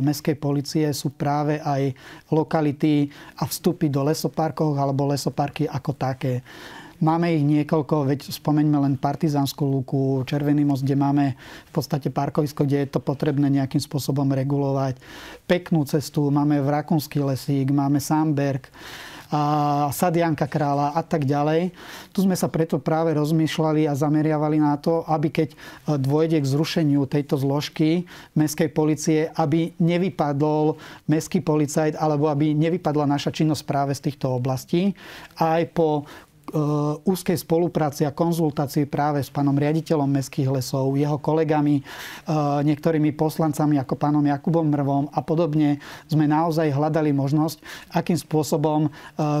mestskej 0.00 0.36
policie 0.40 0.88
sú 0.96 1.12
práve 1.12 1.60
aj 1.60 1.92
lokality 2.32 3.12
a 3.36 3.44
vstupy 3.44 3.92
do 3.92 4.00
lesoparkov 4.00 4.72
alebo 4.80 5.04
lesoparky 5.12 5.68
ako 5.68 5.92
také. 5.92 6.40
Máme 6.96 7.36
ich 7.36 7.44
niekoľko, 7.44 8.08
veď 8.08 8.32
spomeňme 8.32 8.78
len 8.80 8.94
Partizánskú 8.96 9.68
lúku, 9.68 10.24
Červený 10.24 10.64
most, 10.64 10.80
kde 10.80 10.96
máme 10.96 11.36
v 11.68 11.72
podstate 11.72 12.08
parkovisko, 12.08 12.64
kde 12.64 12.86
je 12.86 12.88
to 12.96 13.00
potrebné 13.04 13.52
nejakým 13.52 13.80
spôsobom 13.80 14.24
regulovať. 14.32 14.96
Peknú 15.44 15.84
cestu 15.84 16.32
máme 16.32 16.56
v 16.64 16.68
Rakúnsky 16.72 17.20
lesík, 17.20 17.68
máme 17.68 18.00
Samberg, 18.00 18.72
a 19.26 19.40
Sadianka 19.90 20.46
kráľa 20.46 20.94
a 20.94 21.02
tak 21.02 21.26
ďalej. 21.26 21.74
Tu 22.14 22.22
sme 22.22 22.38
sa 22.38 22.46
preto 22.46 22.78
práve 22.78 23.10
rozmýšľali 23.10 23.90
a 23.90 23.98
zameriavali 23.98 24.62
na 24.62 24.78
to, 24.78 25.02
aby 25.10 25.34
keď 25.34 25.48
e, 25.50 25.56
dôjde 25.98 26.38
k 26.38 26.46
zrušeniu 26.46 27.02
tejto 27.10 27.34
zložky 27.34 28.06
mestskej 28.38 28.70
policie, 28.70 29.26
aby 29.34 29.74
nevypadol 29.82 30.78
mestský 31.10 31.42
policajt 31.42 31.98
alebo 31.98 32.30
aby 32.30 32.54
nevypadla 32.54 33.10
naša 33.10 33.34
činnosť 33.34 33.62
práve 33.66 33.92
z 33.98 34.10
týchto 34.10 34.30
oblastí. 34.30 34.94
Aj 35.42 35.62
po 35.74 36.06
úzkej 37.02 37.42
spolupráci 37.42 38.06
a 38.06 38.14
konzultácii 38.14 38.86
práve 38.86 39.18
s 39.18 39.26
pánom 39.32 39.58
riaditeľom 39.58 40.06
mestských 40.06 40.46
lesov, 40.46 40.94
jeho 40.94 41.18
kolegami, 41.18 41.82
eh, 41.82 41.84
niektorými 42.62 43.10
poslancami 43.18 43.82
ako 43.82 43.98
pánom 43.98 44.22
Jakubom 44.22 44.70
Mrvom 44.70 45.10
a 45.10 45.18
podobne 45.26 45.82
sme 46.06 46.30
naozaj 46.30 46.70
hľadali 46.70 47.10
možnosť, 47.10 47.58
akým 47.90 48.14
spôsobom 48.14 48.86
eh, 48.86 48.90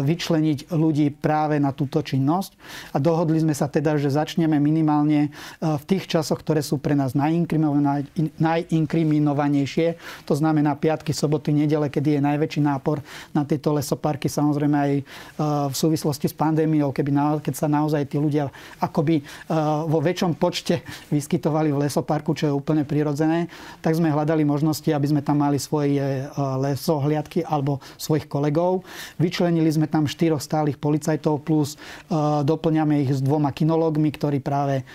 vyčleniť 0.02 0.74
ľudí 0.74 1.14
práve 1.14 1.62
na 1.62 1.70
túto 1.70 2.02
činnosť. 2.02 2.58
A 2.92 2.98
dohodli 2.98 3.38
sme 3.38 3.54
sa 3.54 3.70
teda, 3.70 3.96
že 4.00 4.10
začneme 4.10 4.58
minimálne 4.58 5.30
v 5.60 5.84
tých 5.86 6.06
časoch, 6.08 6.40
ktoré 6.40 6.62
sú 6.62 6.78
pre 6.80 6.94
nás 6.96 7.14
najinkriminovanejšie. 7.16 9.96
To 10.28 10.34
znamená 10.36 10.76
piatky, 10.76 11.12
soboty, 11.12 11.52
nedele, 11.52 11.90
kedy 11.92 12.10
je 12.18 12.22
najväčší 12.24 12.60
nápor 12.64 13.00
na 13.36 13.44
tieto 13.44 13.72
lesoparky. 13.76 14.28
Samozrejme 14.28 14.76
aj 14.76 15.02
v 15.72 15.76
súvislosti 15.76 16.28
s 16.30 16.34
pandémiou, 16.36 16.92
keby 16.96 17.44
keď 17.44 17.52
sa 17.52 17.68
naozaj 17.68 18.08
tí 18.08 18.16
ľudia 18.16 18.48
akoby 18.80 19.20
vo 19.84 20.00
väčšom 20.00 20.40
počte 20.40 20.80
vyskytovali 21.12 21.68
v 21.68 21.84
lesoparku, 21.84 22.32
čo 22.32 22.48
je 22.48 22.56
úplne 22.56 22.88
prirodzené, 22.88 23.52
tak 23.84 23.92
sme 23.92 24.08
hľadali 24.08 24.48
možnosti, 24.48 24.88
aby 24.88 25.06
sme 25.12 25.20
tam 25.20 25.44
mali 25.44 25.60
svoje 25.60 26.24
lesohliadky 26.36 27.44
alebo 27.44 27.84
svojich 28.00 28.24
kolegov. 28.24 28.80
Vyčlenili 29.20 29.68
sme 29.68 29.84
tam 29.84 30.08
štyroch 30.08 30.40
stálych 30.40 30.80
policajtov 30.80 31.44
plus 31.44 31.76
doplňame 32.42 33.04
ich 33.04 33.12
s 33.12 33.20
dvoma 33.20 33.52
kinológmi, 33.52 34.08
ktorí 34.14 34.40
práve 34.40 34.88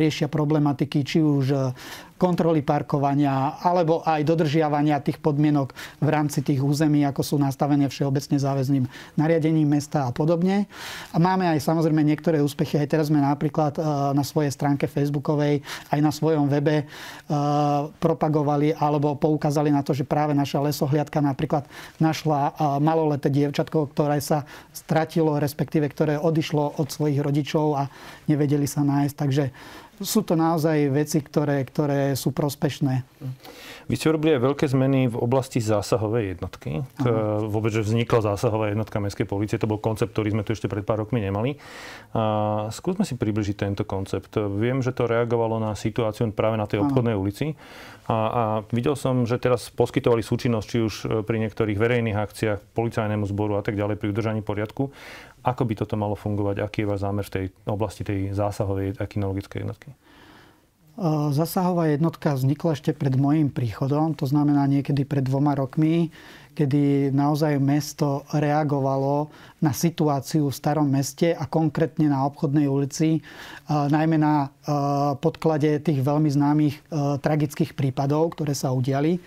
riešia 0.00 0.32
problematiky 0.32 1.04
či 1.04 1.20
už 1.20 1.76
kontroly 2.14 2.62
parkovania 2.62 3.58
alebo 3.58 4.00
aj 4.06 4.22
dodržiavania 4.22 5.02
tých 5.02 5.18
podmienok 5.18 5.74
v 5.98 6.08
rámci 6.08 6.46
tých 6.46 6.62
území, 6.62 7.02
ako 7.02 7.22
sú 7.26 7.36
nastavené 7.36 7.90
všeobecne 7.90 8.38
záväzným 8.38 8.84
nariadením 9.18 9.66
mesta 9.66 10.06
a 10.06 10.10
podobne. 10.14 10.70
A 11.10 11.18
máme 11.18 11.50
aj 11.50 11.58
samozrejme 11.58 12.06
niektoré 12.06 12.38
úspechy. 12.38 12.78
Aj 12.78 12.86
teraz 12.86 13.10
sme 13.10 13.18
napríklad 13.18 13.74
e, 13.76 13.82
na 14.14 14.22
svojej 14.22 14.54
stránke 14.54 14.86
facebookovej, 14.86 15.60
aj 15.90 16.00
na 16.00 16.14
svojom 16.14 16.46
webe 16.46 16.82
e, 16.82 16.84
propagovali 17.98 18.78
alebo 18.78 19.18
poukázali 19.18 19.74
na 19.74 19.82
to, 19.82 19.90
že 19.90 20.06
práve 20.06 20.32
naša 20.32 20.62
lesohliadka 20.62 21.18
napríklad 21.18 21.66
našla 21.98 22.40
e, 22.40 22.50
maloleté 22.78 23.26
dievčatko, 23.28 23.90
ktoré 23.90 24.22
sa 24.22 24.46
stratilo, 24.70 25.42
respektíve 25.42 25.90
ktoré 25.90 26.14
odišlo 26.16 26.78
od 26.78 26.88
svojich 26.88 27.18
rodičov 27.18 27.66
a 27.74 27.90
nevedeli 28.30 28.70
sa 28.70 28.86
nájsť. 28.86 29.14
Takže 29.18 29.44
sú 30.00 30.26
to 30.26 30.34
naozaj 30.34 30.90
veci, 30.90 31.22
ktoré, 31.22 31.62
ktoré 31.62 32.18
sú 32.18 32.34
prospešné. 32.34 33.04
Vy 33.84 34.00
ste 34.00 34.16
robili 34.16 34.32
aj 34.32 34.42
veľké 34.48 34.64
zmeny 34.64 35.12
v 35.12 35.16
oblasti 35.20 35.60
zásahovej 35.60 36.36
jednotky. 36.36 36.88
To, 37.04 37.44
vôbec, 37.52 37.68
že 37.68 37.84
vznikla 37.84 38.32
zásahová 38.32 38.72
jednotka 38.72 38.96
Mestskej 38.96 39.28
policie, 39.28 39.60
to 39.60 39.68
bol 39.68 39.76
koncept, 39.76 40.16
ktorý 40.16 40.32
sme 40.32 40.40
tu 40.40 40.56
ešte 40.56 40.72
pred 40.72 40.80
pár 40.88 41.04
rokmi 41.04 41.20
nemali. 41.20 41.60
A 42.16 42.72
skúsme 42.72 43.04
si 43.04 43.20
približiť 43.20 43.56
tento 43.60 43.84
koncept. 43.84 44.40
Viem, 44.40 44.80
že 44.80 44.96
to 44.96 45.04
reagovalo 45.04 45.60
na 45.60 45.76
situáciu 45.76 46.32
práve 46.32 46.56
na 46.56 46.64
tej 46.64 46.80
obchodnej 46.80 47.12
Aha. 47.12 47.20
ulici. 47.20 47.46
A, 48.08 48.16
a 48.16 48.42
videl 48.72 48.96
som, 48.96 49.28
že 49.28 49.36
teraz 49.36 49.68
poskytovali 49.72 50.24
súčinnosť 50.24 50.66
či 50.68 50.78
už 50.80 50.94
pri 51.24 51.40
niektorých 51.44 51.76
verejných 51.76 52.16
akciách, 52.16 52.60
policajnému 52.72 53.24
zboru 53.28 53.60
a 53.60 53.64
tak 53.64 53.76
ďalej 53.76 54.00
pri 54.00 54.12
udržaní 54.12 54.40
poriadku. 54.40 54.92
Ako 55.44 55.68
by 55.68 55.76
toto 55.76 56.00
malo 56.00 56.16
fungovať? 56.16 56.64
Aký 56.64 56.82
je 56.82 56.90
váš 56.90 57.04
zámer 57.04 57.28
v 57.28 57.34
tej 57.36 57.44
oblasti 57.68 58.00
tej 58.00 58.32
zásahovej 58.32 58.96
a 58.96 59.04
kinologickej 59.04 59.60
jednotky? 59.60 59.92
Zasahová 61.34 61.90
jednotka 61.90 62.38
vznikla 62.38 62.78
ešte 62.78 62.94
pred 62.94 63.18
môjim 63.18 63.50
príchodom, 63.50 64.14
to 64.14 64.30
znamená 64.30 64.62
niekedy 64.70 65.02
pred 65.02 65.26
dvoma 65.26 65.58
rokmi, 65.58 66.14
kedy 66.54 67.10
naozaj 67.10 67.58
mesto 67.58 68.22
reagovalo 68.30 69.26
na 69.58 69.74
situáciu 69.74 70.46
v 70.46 70.54
starom 70.54 70.86
meste 70.86 71.34
a 71.34 71.50
konkrétne 71.50 72.06
na 72.06 72.22
obchodnej 72.22 72.70
ulici, 72.70 73.18
najmä 73.66 74.22
na 74.22 74.54
podklade 75.18 75.82
tých 75.82 75.98
veľmi 75.98 76.30
známych 76.30 76.78
tragických 77.18 77.74
prípadov, 77.74 78.38
ktoré 78.38 78.54
sa 78.54 78.70
udiali. 78.70 79.18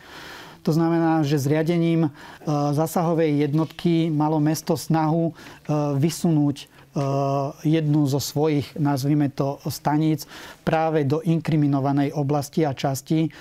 To 0.67 0.75
znamená, 0.75 1.23
že 1.23 1.39
zriadením 1.39 2.03
e, 2.03 2.09
zasahovej 2.75 3.47
jednotky 3.47 4.11
malo 4.11 4.35
mesto 4.43 4.75
snahu 4.75 5.31
e, 5.31 5.33
vysunúť 5.95 6.57
e, 6.59 6.65
jednu 7.63 8.03
zo 8.03 8.19
svojich, 8.19 8.75
nazvime 8.75 9.31
to, 9.31 9.63
staníc 9.71 10.27
práve 10.67 11.07
do 11.07 11.23
inkriminovanej 11.23 12.11
oblasti 12.11 12.67
a 12.67 12.75
časti. 12.75 13.31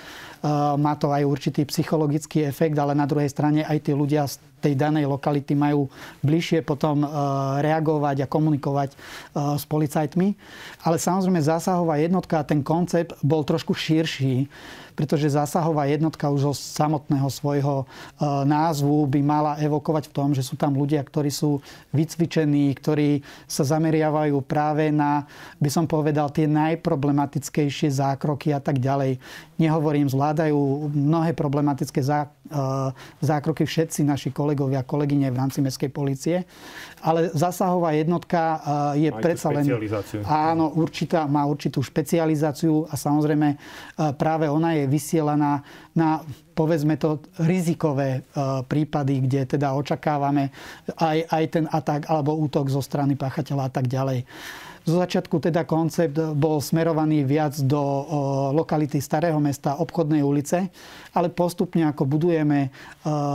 Má 0.77 0.93
to 1.01 1.11
aj 1.11 1.25
určitý 1.25 1.65
psychologický 1.65 2.45
efekt, 2.45 2.77
ale 2.77 2.93
na 2.93 3.09
druhej 3.09 3.27
strane 3.27 3.65
aj 3.65 3.89
tí 3.89 3.91
ľudia 3.91 4.29
tej 4.61 4.73
danej 4.73 5.05
lokality 5.05 5.53
majú 5.53 5.89
bližšie 6.25 6.65
potom 6.65 7.05
reagovať 7.61 8.25
a 8.25 8.31
komunikovať 8.31 8.97
s 9.33 9.63
policajtmi. 9.69 10.27
Ale 10.83 10.97
samozrejme 10.97 11.39
zásahová 11.41 12.01
jednotka 12.01 12.41
a 12.41 12.47
ten 12.47 12.65
koncept 12.65 13.15
bol 13.21 13.45
trošku 13.45 13.77
širší 13.77 14.49
pretože 14.97 15.29
zásahová 15.37 15.85
jednotka 15.85 16.25
už 16.33 16.49
zo 16.49 16.53
samotného 16.57 17.29
svojho 17.29 17.85
e, 17.85 18.25
názvu 18.49 19.05
by 19.05 19.21
mala 19.21 19.53
evokovať 19.61 20.09
v 20.09 20.15
tom, 20.17 20.33
že 20.33 20.41
sú 20.41 20.57
tam 20.57 20.73
ľudia, 20.73 21.05
ktorí 21.05 21.29
sú 21.29 21.61
vycvičení, 21.93 22.73
ktorí 22.73 23.21
sa 23.45 23.61
zameriavajú 23.61 24.41
práve 24.41 24.89
na, 24.89 25.29
by 25.61 25.69
som 25.69 25.85
povedal, 25.85 26.33
tie 26.33 26.49
najproblematickejšie 26.49 27.93
zákroky 27.93 28.49
a 28.49 28.57
tak 28.57 28.81
ďalej. 28.81 29.21
Nehovorím, 29.61 30.09
zvládajú 30.09 30.57
mnohé 30.89 31.37
problematické 31.37 32.01
e, 32.01 32.09
zákroky 33.21 33.63
všetci 33.67 34.03
naši 34.03 34.29
kolegovia 34.31 34.81
a 34.81 34.87
kolegyne 34.87 35.31
v 35.31 35.37
rámci 35.37 35.59
mestskej 35.63 35.91
policie, 35.91 36.43
ale 37.03 37.29
zásahová 37.31 37.93
jednotka 37.93 38.41
e, 38.41 38.57
je 39.07 39.09
predsa 39.13 39.49
len... 39.53 39.65
Áno, 40.27 40.73
určitá, 40.75 41.29
má 41.29 41.45
určitú 41.45 41.83
špecializáciu 41.83 42.87
a 42.87 42.95
samozrejme 42.95 43.57
práve 44.17 44.45
ona 44.49 44.75
je 44.77 44.85
vysielaná 44.89 45.61
na 45.97 46.21
povedzme 46.57 46.97
to 46.97 47.21
rizikové 47.45 48.09
e, 48.17 48.19
prípady, 48.65 49.21
kde 49.29 49.57
teda 49.57 49.77
očakávame 49.77 50.49
aj, 50.97 51.17
aj 51.29 51.43
ten 51.53 51.65
atak 51.69 52.09
alebo 52.09 52.33
útok 52.33 52.73
zo 52.73 52.81
strany 52.81 53.13
páchateľa 53.13 53.69
a 53.69 53.71
tak 53.71 53.85
ďalej. 53.85 54.25
Zo 54.87 55.03
začiatku 55.03 55.43
teda 55.43 55.67
koncept 55.67 56.15
bol 56.39 56.63
smerovaný 56.63 57.27
viac 57.27 57.59
do 57.59 57.75
lokality 58.55 59.03
Starého 59.03 59.35
mesta, 59.35 59.75
obchodnej 59.83 60.23
ulice, 60.23 60.71
ale 61.11 61.27
postupne 61.27 61.83
ako 61.91 62.07
budujeme 62.07 62.71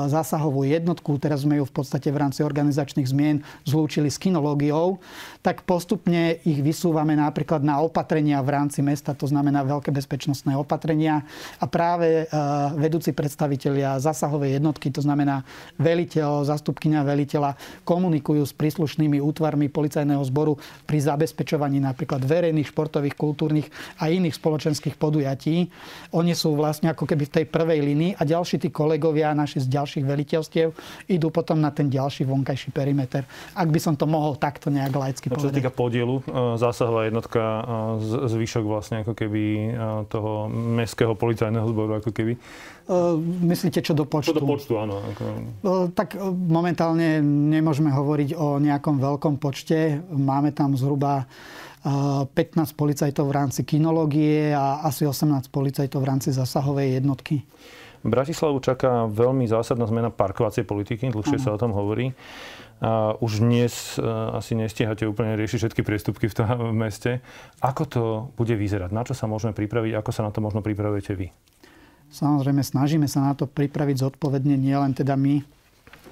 zásahovú 0.08 0.64
jednotku, 0.64 1.12
teraz 1.20 1.44
sme 1.44 1.60
ju 1.60 1.68
v 1.68 1.74
podstate 1.76 2.08
v 2.08 2.24
rámci 2.24 2.40
organizačných 2.40 3.04
zmien 3.04 3.44
zlúčili 3.68 4.08
s 4.08 4.16
kinológiou, 4.16 4.96
tak 5.44 5.68
postupne 5.68 6.40
ich 6.40 6.56
vysúvame 6.64 7.12
napríklad 7.20 7.60
na 7.60 7.84
opatrenia 7.84 8.40
v 8.40 8.48
rámci 8.48 8.80
mesta, 8.80 9.12
to 9.12 9.28
znamená 9.28 9.60
veľké 9.60 9.92
bezpečnostné 9.92 10.56
opatrenia. 10.56 11.20
A 11.60 11.68
práve 11.68 12.32
vedúci 12.80 13.12
predstavitelia 13.12 14.00
zásahovej 14.00 14.56
jednotky, 14.56 14.88
to 14.88 15.04
znamená 15.04 15.44
veliteľ, 15.76 16.48
zastupkynia 16.48 17.04
veliteľa, 17.04 17.60
komunikujú 17.84 18.40
s 18.40 18.56
príslušnými 18.56 19.20
útvarmi 19.20 19.68
policajného 19.68 20.24
zboru 20.24 20.56
pri 20.88 20.96
zabezpečení 20.96 21.40
zabezpečovaní 21.42 21.83
napríklad 21.83 22.22
verejných, 22.22 22.70
športových, 22.70 23.18
kultúrnych 23.18 23.66
a 23.98 24.07
iných 24.07 24.38
spoločenských 24.38 24.94
podujatí. 24.94 25.66
Oni 26.14 26.33
sú 26.38 26.55
vlastne 26.55 26.94
ako 26.94 27.02
keby 27.02 27.26
v 27.26 27.35
tej 27.42 27.44
prvej 27.50 27.83
línii 27.83 28.12
a 28.14 28.22
ďalší 28.22 28.62
tí 28.62 28.68
kolegovia 28.70 29.35
naši 29.35 29.59
z 29.59 29.66
ďalších 29.66 30.07
veliteľstiev 30.07 30.70
idú 31.11 31.35
potom 31.35 31.59
na 31.59 31.74
ten 31.74 31.90
ďalší 31.90 32.22
vonkajší 32.31 32.70
perimeter. 32.70 33.26
Ak 33.59 33.68
by 33.68 33.81
som 33.83 33.98
to 33.98 34.07
mohol 34.07 34.38
takto 34.38 34.70
nejak 34.70 34.94
laicky 34.94 35.26
povedať. 35.26 35.42
Čo 35.42 35.50
sa 35.50 35.59
týka 35.59 35.74
podielu, 35.74 36.22
e, 36.22 36.57
zásahová 36.62 37.11
jednotka, 37.11 37.42
e, 37.42 38.31
zvyšok 38.31 38.64
vlastne 38.64 38.96
ako 39.02 39.18
keby 39.18 39.42
e, 39.42 39.68
toho 40.07 40.46
mestského 40.52 41.18
policajného 41.18 41.66
zboru, 41.66 41.98
ako 41.98 42.14
keby. 42.14 42.38
Myslíte, 43.46 43.78
čo 43.78 43.94
do 43.94 44.02
počtu? 44.02 44.35
Čo 44.35 44.42
do 44.42 44.48
počtu, 44.48 44.74
áno. 44.74 44.98
Tak 45.94 46.18
momentálne 46.35 47.22
nemôžeme 47.22 47.94
hovoriť 47.94 48.35
o 48.35 48.59
nejakom 48.59 48.98
veľkom 48.98 49.38
počte. 49.38 50.02
Máme 50.11 50.50
tam 50.50 50.74
zhruba 50.74 51.31
15 51.82 52.30
policajtov 52.78 53.26
v 53.26 53.34
rámci 53.34 53.66
kinológie 53.66 54.54
a 54.54 54.86
asi 54.86 55.02
18 55.02 55.50
policajtov 55.50 55.98
v 55.98 56.06
rámci 56.06 56.30
zasahovej 56.30 57.02
jednotky. 57.02 57.42
Bratislavu 58.02 58.58
čaká 58.58 59.06
veľmi 59.06 59.46
zásadná 59.46 59.86
zmena 59.86 60.10
parkovacej 60.10 60.66
politiky, 60.66 61.10
dlhšie 61.10 61.38
sa 61.38 61.54
o 61.54 61.58
tom 61.58 61.70
hovorí. 61.70 62.14
A 62.82 63.14
už 63.22 63.46
dnes 63.46 63.94
asi 64.34 64.58
nestíhate 64.58 65.06
úplne 65.06 65.38
riešiť 65.38 65.58
všetky 65.58 65.82
priestupky 65.86 66.26
v 66.26 66.34
tom 66.34 66.50
meste. 66.82 67.22
Ako 67.62 67.82
to 67.86 68.02
bude 68.34 68.54
vyzerať? 68.58 68.90
Na 68.90 69.06
čo 69.06 69.14
sa 69.14 69.30
môžeme 69.30 69.54
pripraviť? 69.54 69.94
Ako 70.02 70.10
sa 70.10 70.26
na 70.26 70.34
to 70.34 70.42
možno 70.42 70.66
pripravujete 70.66 71.14
vy? 71.14 71.30
Samozrejme, 72.10 72.60
snažíme 72.60 73.06
sa 73.06 73.22
na 73.22 73.38
to 73.38 73.46
pripraviť 73.46 74.02
zodpovedne 74.02 74.58
nielen 74.58 74.92
teda 74.98 75.14
my 75.14 75.40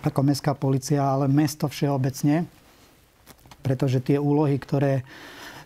ako 0.00 0.20
mestská 0.24 0.56
policia, 0.56 1.04
ale 1.04 1.28
mesto 1.28 1.68
všeobecne. 1.68 2.59
Pretože 3.60 4.00
tie 4.00 4.16
úlohy, 4.16 4.56
ktoré 4.56 5.06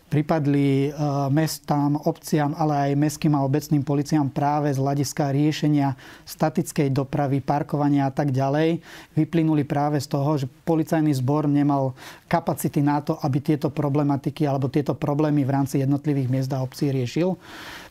pripadli 0.05 0.89
e, 0.89 0.89
mestám, 1.33 1.97
obciam, 2.05 2.53
ale 2.53 2.91
aj 2.91 2.99
mestským 2.99 3.33
a 3.33 3.41
obecným 3.41 3.81
policiám 3.81 4.29
práve 4.29 4.69
z 4.69 4.77
hľadiska 4.77 5.33
riešenia 5.33 5.97
statickej 6.29 6.93
dopravy, 6.93 7.41
parkovania 7.41 8.07
a 8.07 8.13
tak 8.13 8.29
ďalej, 8.29 8.79
vyplynuli 9.17 9.65
práve 9.65 9.97
z 9.97 10.07
toho, 10.07 10.37
že 10.37 10.45
policajný 10.63 11.09
zbor 11.17 11.49
nemal 11.49 11.97
kapacity 12.29 12.85
na 12.85 13.01
to, 13.01 13.17
aby 13.17 13.41
tieto 13.41 13.73
problematiky 13.73 14.45
alebo 14.45 14.69
tieto 14.69 14.93
problémy 14.93 15.41
v 15.41 15.53
rámci 15.53 15.81
jednotlivých 15.81 16.29
miest 16.29 16.51
a 16.53 16.61
obcí 16.61 16.93
riešil. 16.93 17.33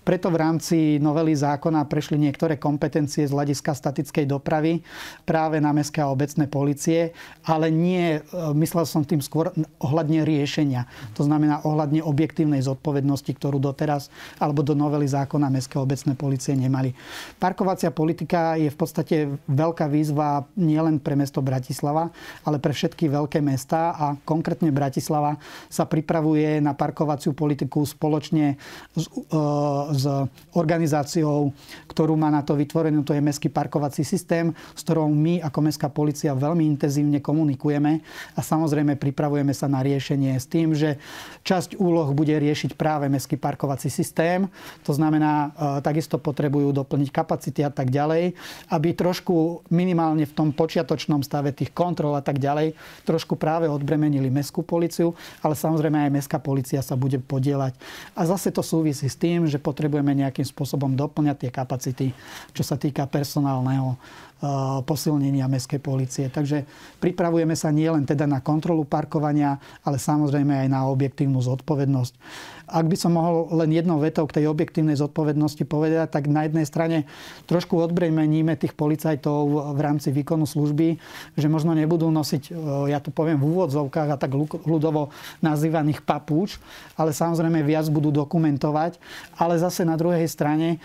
Preto 0.04 0.28
v 0.28 0.36
rámci 0.36 0.76
novely 1.00 1.32
zákona 1.32 1.88
prešli 1.88 2.20
niektoré 2.20 2.60
kompetencie 2.60 3.24
z 3.24 3.32
hľadiska 3.32 3.72
statickej 3.72 4.28
dopravy 4.28 4.84
práve 5.24 5.56
na 5.64 5.72
mestské 5.72 6.04
a 6.04 6.12
obecné 6.12 6.44
policie, 6.44 7.16
ale 7.48 7.72
nie, 7.72 8.20
e, 8.20 8.20
myslel 8.52 8.84
som 8.84 9.00
tým 9.00 9.24
skôr 9.24 9.48
ohľadne 9.80 10.28
riešenia. 10.28 10.84
To 11.16 11.24
znamená 11.24 11.64
ohľadne 11.64 12.04
objektívnej 12.04 12.60
zodpovednosti, 12.60 13.32
ktorú 13.32 13.56
doteraz 13.56 14.12
alebo 14.36 14.60
do 14.60 14.76
novely 14.76 15.08
zákona 15.08 15.48
Mestskej 15.48 15.80
obecnej 15.80 16.16
policie 16.20 16.52
nemali. 16.52 16.92
Parkovacia 17.40 17.88
politika 17.88 18.60
je 18.60 18.68
v 18.68 18.76
podstate 18.76 19.16
veľká 19.48 19.88
výzva 19.88 20.44
nielen 20.60 21.00
pre 21.00 21.16
mesto 21.16 21.40
Bratislava, 21.40 22.12
ale 22.44 22.60
pre 22.60 22.76
všetky 22.76 23.08
veľké 23.08 23.40
mesta 23.40 23.96
a 23.96 24.06
konkrétne 24.20 24.68
Bratislava 24.68 25.40
sa 25.72 25.88
pripravuje 25.88 26.60
na 26.60 26.76
parkovaciu 26.76 27.32
politiku 27.32 27.88
spoločne 27.88 28.60
s, 28.92 29.08
e, 29.08 29.93
organizáciou, 30.50 31.54
ktorú 31.86 32.18
má 32.18 32.32
na 32.34 32.42
to 32.42 32.58
vytvorenú, 32.58 33.06
to 33.06 33.14
je 33.14 33.22
Mestský 33.22 33.46
parkovací 33.46 34.02
systém, 34.02 34.50
s 34.74 34.82
ktorou 34.82 35.06
my 35.06 35.38
ako 35.46 35.58
Mestská 35.62 35.88
policia 35.92 36.34
veľmi 36.34 36.66
intenzívne 36.66 37.22
komunikujeme 37.22 38.02
a 38.34 38.40
samozrejme 38.42 38.98
pripravujeme 38.98 39.54
sa 39.54 39.70
na 39.70 39.84
riešenie 39.84 40.34
s 40.34 40.50
tým, 40.50 40.74
že 40.74 40.98
časť 41.44 41.78
úloh 41.78 42.10
bude 42.10 42.34
riešiť 42.34 42.74
práve 42.74 43.06
Mestský 43.06 43.36
parkovací 43.36 43.92
systém. 43.92 44.48
To 44.88 44.92
znamená, 44.96 45.52
e, 45.54 45.84
takisto 45.84 46.16
potrebujú 46.16 46.72
doplniť 46.72 47.08
kapacity 47.12 47.60
a 47.62 47.70
tak 47.70 47.92
ďalej, 47.92 48.34
aby 48.72 48.88
trošku 48.96 49.68
minimálne 49.70 50.24
v 50.24 50.34
tom 50.34 50.48
počiatočnom 50.50 51.20
stave 51.20 51.52
tých 51.52 51.70
kontrol 51.70 52.16
a 52.16 52.24
tak 52.24 52.40
ďalej, 52.40 52.72
trošku 53.04 53.36
práve 53.36 53.68
odbremenili 53.68 54.32
Mestskú 54.32 54.64
policiu, 54.64 55.12
ale 55.44 55.52
samozrejme 55.52 56.08
aj 56.08 56.14
Mestská 56.16 56.38
policia 56.40 56.80
sa 56.80 56.96
bude 56.96 57.20
podielať. 57.20 57.76
A 58.16 58.24
zase 58.24 58.48
to 58.48 58.64
súvisí 58.64 59.06
s 59.06 59.20
tým, 59.20 59.44
že 59.44 59.60
potrebujeme 59.60 59.83
nejakým 60.14 60.46
spôsobom 60.46 60.92
doplňať 60.94 61.36
tie 61.46 61.50
kapacity, 61.50 62.06
čo 62.52 62.62
sa 62.62 62.78
týka 62.78 63.08
personálneho 63.08 63.96
posilnenia 64.84 65.48
mestskej 65.48 65.80
policie. 65.80 66.26
Takže 66.28 66.68
pripravujeme 67.00 67.56
sa 67.56 67.72
nielen 67.72 68.04
teda 68.04 68.28
na 68.28 68.44
kontrolu 68.44 68.84
parkovania, 68.84 69.56
ale 69.80 69.96
samozrejme 69.96 70.66
aj 70.66 70.68
na 70.68 70.84
objektívnu 70.90 71.40
zodpovednosť. 71.40 72.14
Ak 72.64 72.88
by 72.88 72.96
som 72.96 73.12
mohol 73.12 73.52
len 73.60 73.76
jednou 73.76 74.00
vetou 74.00 74.24
k 74.24 74.40
tej 74.40 74.48
objektívnej 74.48 74.96
zodpovednosti 74.96 75.60
povedať, 75.68 76.08
tak 76.08 76.32
na 76.32 76.48
jednej 76.48 76.64
strane 76.64 77.04
trošku 77.44 77.76
odbremeníme 77.76 78.56
tých 78.56 78.72
policajtov 78.72 79.76
v 79.76 79.80
rámci 79.84 80.08
výkonu 80.08 80.48
služby, 80.48 80.96
že 81.36 81.46
možno 81.52 81.76
nebudú 81.76 82.08
nosiť, 82.08 82.42
e, 82.48 82.52
ja 82.88 83.04
to 83.04 83.12
poviem 83.12 83.36
v 83.36 83.52
úvodzovkách 83.52 84.16
a 84.16 84.20
tak 84.20 84.32
ľudovo 84.64 85.12
nazývaných 85.44 86.00
papúč, 86.08 86.56
ale 86.96 87.12
samozrejme 87.12 87.60
viac 87.60 87.84
budú 87.92 88.08
dokumentovať. 88.08 88.96
Ale 89.36 89.60
zase 89.60 89.84
na 89.84 90.00
druhej 90.00 90.24
strane 90.24 90.68
e, 90.74 90.78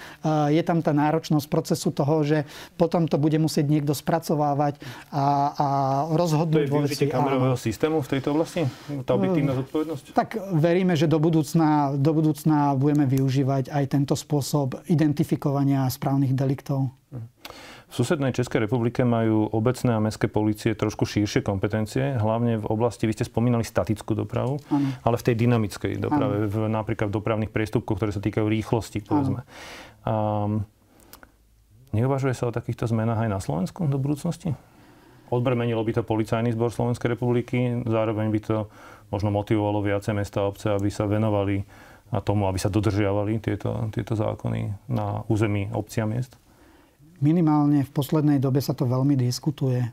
je 0.52 0.63
tam 0.67 0.84
tá 0.84 0.91
náročnosť 0.91 1.48
procesu 1.48 1.95
toho, 1.95 2.28
že 2.28 2.43
potom 2.76 3.08
to 3.08 3.15
bude 3.15 3.39
musieť 3.39 3.48
niekto 3.65 3.97
spracovávať 3.97 4.77
a, 5.09 5.25
a 5.57 5.67
rozhodnúť. 6.13 6.55
To 6.55 6.65
je 6.65 6.69
využitie 6.69 7.07
kamerového 7.09 7.57
systému 7.57 8.05
v 8.05 8.07
tejto 8.13 8.38
oblasti? 8.38 8.62
Tá 9.03 9.17
objektívna 9.17 9.57
zodpovednosť? 9.57 10.05
Tak 10.13 10.29
veríme, 10.53 10.93
že 10.93 11.09
do 11.09 11.17
budúcna 11.17 11.97
do 11.97 12.12
budúcna 12.13 12.77
budeme 12.77 13.05
využívať 13.09 13.73
aj 13.73 13.83
tento 13.89 14.13
spôsob 14.13 14.81
identifikovania 14.88 15.89
správnych 15.89 16.33
deliktov. 16.33 16.93
V 17.89 17.93
susednej 17.97 18.29
Českej 18.38 18.69
republike 18.69 19.01
majú 19.01 19.49
obecné 19.49 19.97
a 19.97 20.03
mestské 20.03 20.29
policie 20.29 20.77
trošku 20.77 21.09
širšie 21.09 21.41
kompetencie, 21.41 22.21
hlavne 22.21 22.62
v 22.62 22.65
oblasti, 22.69 23.09
vy 23.09 23.17
ste 23.17 23.25
spomínali 23.25 23.65
statickú 23.65 24.13
dopravu, 24.13 24.62
ano. 24.69 24.93
ale 25.01 25.17
v 25.17 25.25
tej 25.25 25.35
dynamickej 25.41 25.97
doprave, 25.97 26.45
v, 26.45 26.69
napríklad 26.69 27.09
v 27.09 27.17
dopravných 27.17 27.49
priestupkoch, 27.49 27.97
ktoré 27.97 28.13
sa 28.13 28.21
týkajú 28.21 28.45
rýchlosti, 28.45 29.01
povedzme. 29.01 29.41
Um, 30.05 30.69
neuvažuje 31.93 32.34
sa 32.38 32.49
o 32.49 32.56
takýchto 32.56 32.89
zmenách 32.89 33.25
aj 33.25 33.30
na 33.30 33.39
Slovensku 33.41 33.86
do 33.89 33.97
budúcnosti? 34.02 34.54
Odbremenilo 35.30 35.86
by 35.86 36.02
to 36.02 36.02
policajný 36.02 36.58
zbor 36.58 36.73
Slovenskej 36.73 37.13
republiky, 37.13 37.86
zároveň 37.86 38.34
by 38.34 38.39
to 38.41 38.58
možno 39.13 39.30
motivovalo 39.30 39.86
viacej 39.86 40.17
mesta 40.17 40.41
a 40.41 40.49
obce, 40.49 40.73
aby 40.73 40.89
sa 40.89 41.06
venovali 41.06 41.62
a 42.10 42.17
tomu, 42.21 42.49
aby 42.49 42.58
sa 42.58 42.73
dodržiavali 42.73 43.38
tieto, 43.38 43.89
tieto 43.93 44.17
zákony 44.17 44.89
na 44.89 45.21
území 45.30 45.69
obcí 45.69 46.02
miest? 46.10 46.34
Minimálne 47.21 47.86
v 47.86 47.91
poslednej 47.93 48.41
dobe 48.41 48.63
sa 48.63 48.73
to 48.73 48.89
veľmi 48.89 49.13
diskutuje. 49.13 49.86
E, 49.86 49.89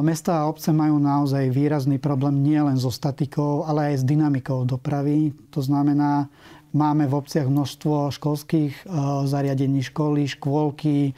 mesta 0.00 0.40
a 0.40 0.46
obce 0.48 0.70
majú 0.70 0.96
naozaj 1.02 1.50
výrazný 1.50 1.98
problém 1.98 2.40
nielen 2.40 2.78
so 2.78 2.88
statikou, 2.94 3.66
ale 3.66 3.92
aj 3.92 3.94
s 4.00 4.04
dynamikou 4.06 4.64
dopravy. 4.64 5.34
To 5.52 5.60
znamená, 5.60 6.30
Máme 6.74 7.06
v 7.06 7.14
obciach 7.22 7.46
množstvo 7.46 8.10
školských 8.10 8.82
e, 8.82 8.84
zariadení, 9.30 9.78
školy, 9.78 10.26
škôlky, 10.26 10.98
e, 11.06 11.12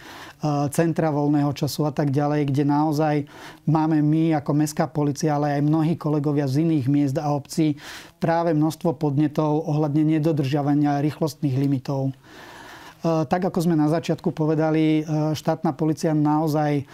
centra 0.69 1.09
voľného 1.09 1.49
času 1.57 1.89
a 1.89 1.93
tak 1.97 2.13
ďalej, 2.13 2.53
kde 2.53 2.69
naozaj 2.69 3.25
máme 3.65 4.05
my 4.05 4.37
ako 4.37 4.53
mestská 4.53 4.85
policia, 4.85 5.33
ale 5.33 5.57
aj 5.57 5.65
mnohí 5.65 5.97
kolegovia 5.97 6.45
z 6.45 6.61
iných 6.61 6.87
miest 6.93 7.17
a 7.17 7.33
obcí 7.33 7.73
práve 8.21 8.53
množstvo 8.53 9.01
podnetov 9.01 9.65
ohľadne 9.65 10.21
nedodržiavania 10.21 11.01
rýchlostných 11.01 11.57
limitov. 11.57 12.13
E, 12.13 13.25
tak 13.25 13.49
ako 13.49 13.57
sme 13.57 13.81
na 13.81 13.89
začiatku 13.89 14.37
povedali, 14.37 15.09
štátna 15.33 15.73
policia 15.73 16.13
naozaj 16.13 16.85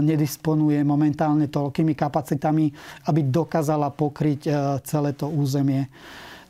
nedisponuje 0.00 0.80
momentálne 0.88 1.52
toľkými 1.52 1.92
kapacitami, 1.92 2.72
aby 3.12 3.20
dokázala 3.28 3.92
pokryť 3.92 4.40
celé 4.88 5.12
to 5.12 5.28
územie. 5.28 5.84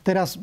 Teraz 0.01 0.39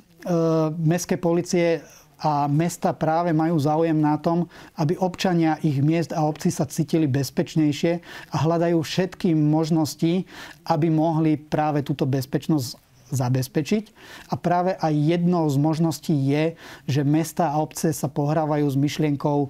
mestské 0.83 1.15
policie 1.15 1.85
a 2.19 2.51
mesta 2.51 2.91
práve 2.91 3.31
majú 3.31 3.55
záujem 3.63 3.95
na 3.95 4.19
tom, 4.19 4.51
aby 4.75 4.99
občania 4.99 5.55
ich 5.63 5.79
miest 5.79 6.11
a 6.11 6.27
obcí 6.27 6.51
sa 6.51 6.67
cítili 6.67 7.07
bezpečnejšie 7.07 8.03
a 8.35 8.37
hľadajú 8.43 8.83
všetky 8.83 9.39
možnosti, 9.39 10.27
aby 10.67 10.87
mohli 10.91 11.39
práve 11.39 11.87
túto 11.87 12.11
bezpečnosť 12.11 12.89
zabezpečiť. 13.09 13.85
A 14.29 14.35
práve 14.37 14.77
aj 14.77 14.93
jednou 14.93 15.49
z 15.49 15.57
možností 15.57 16.13
je, 16.13 16.45
že 16.85 17.09
mesta 17.09 17.55
a 17.55 17.61
obce 17.61 17.95
sa 17.97 18.09
pohrávajú 18.11 18.69
s 18.69 18.77
myšlienkou 18.77 19.39
e, 19.45 19.49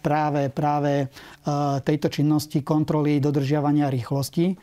práve, 0.00 0.48
práve 0.48 0.92
e, 1.04 1.06
tejto 1.84 2.08
činnosti 2.08 2.64
kontroly 2.64 3.20
dodržiavania 3.20 3.92
rýchlosti 3.92 4.56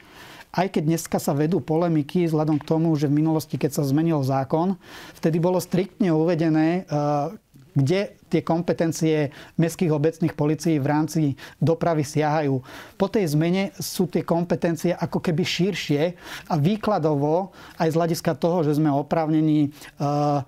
aj 0.55 0.67
keď 0.71 0.83
dneska 0.87 1.17
sa 1.19 1.35
vedú 1.35 1.59
polemiky 1.59 2.25
vzhľadom 2.25 2.57
k 2.63 2.67
tomu, 2.67 2.95
že 2.95 3.11
v 3.11 3.19
minulosti, 3.19 3.59
keď 3.59 3.75
sa 3.75 3.83
zmenil 3.83 4.23
zákon, 4.23 4.79
vtedy 5.19 5.37
bolo 5.37 5.59
striktne 5.59 6.15
uvedené, 6.15 6.87
e, 6.87 7.43
kde 7.75 8.15
tie 8.31 8.41
kompetencie 8.41 9.35
mestských 9.59 9.91
obecných 9.91 10.33
policií 10.33 10.79
v 10.79 10.87
rámci 10.87 11.21
dopravy 11.59 12.07
siahajú. 12.07 12.63
Po 12.95 13.07
tej 13.11 13.35
zmene 13.35 13.75
sú 13.75 14.07
tie 14.07 14.23
kompetencie 14.23 14.95
ako 14.95 15.19
keby 15.19 15.43
širšie 15.43 16.01
a 16.47 16.53
výkladovo 16.55 17.51
aj 17.75 17.91
z 17.91 17.95
hľadiska 17.99 18.31
toho, 18.39 18.63
že 18.63 18.79
sme 18.79 18.87
oprávnení 18.91 19.75
uh, 19.99 20.41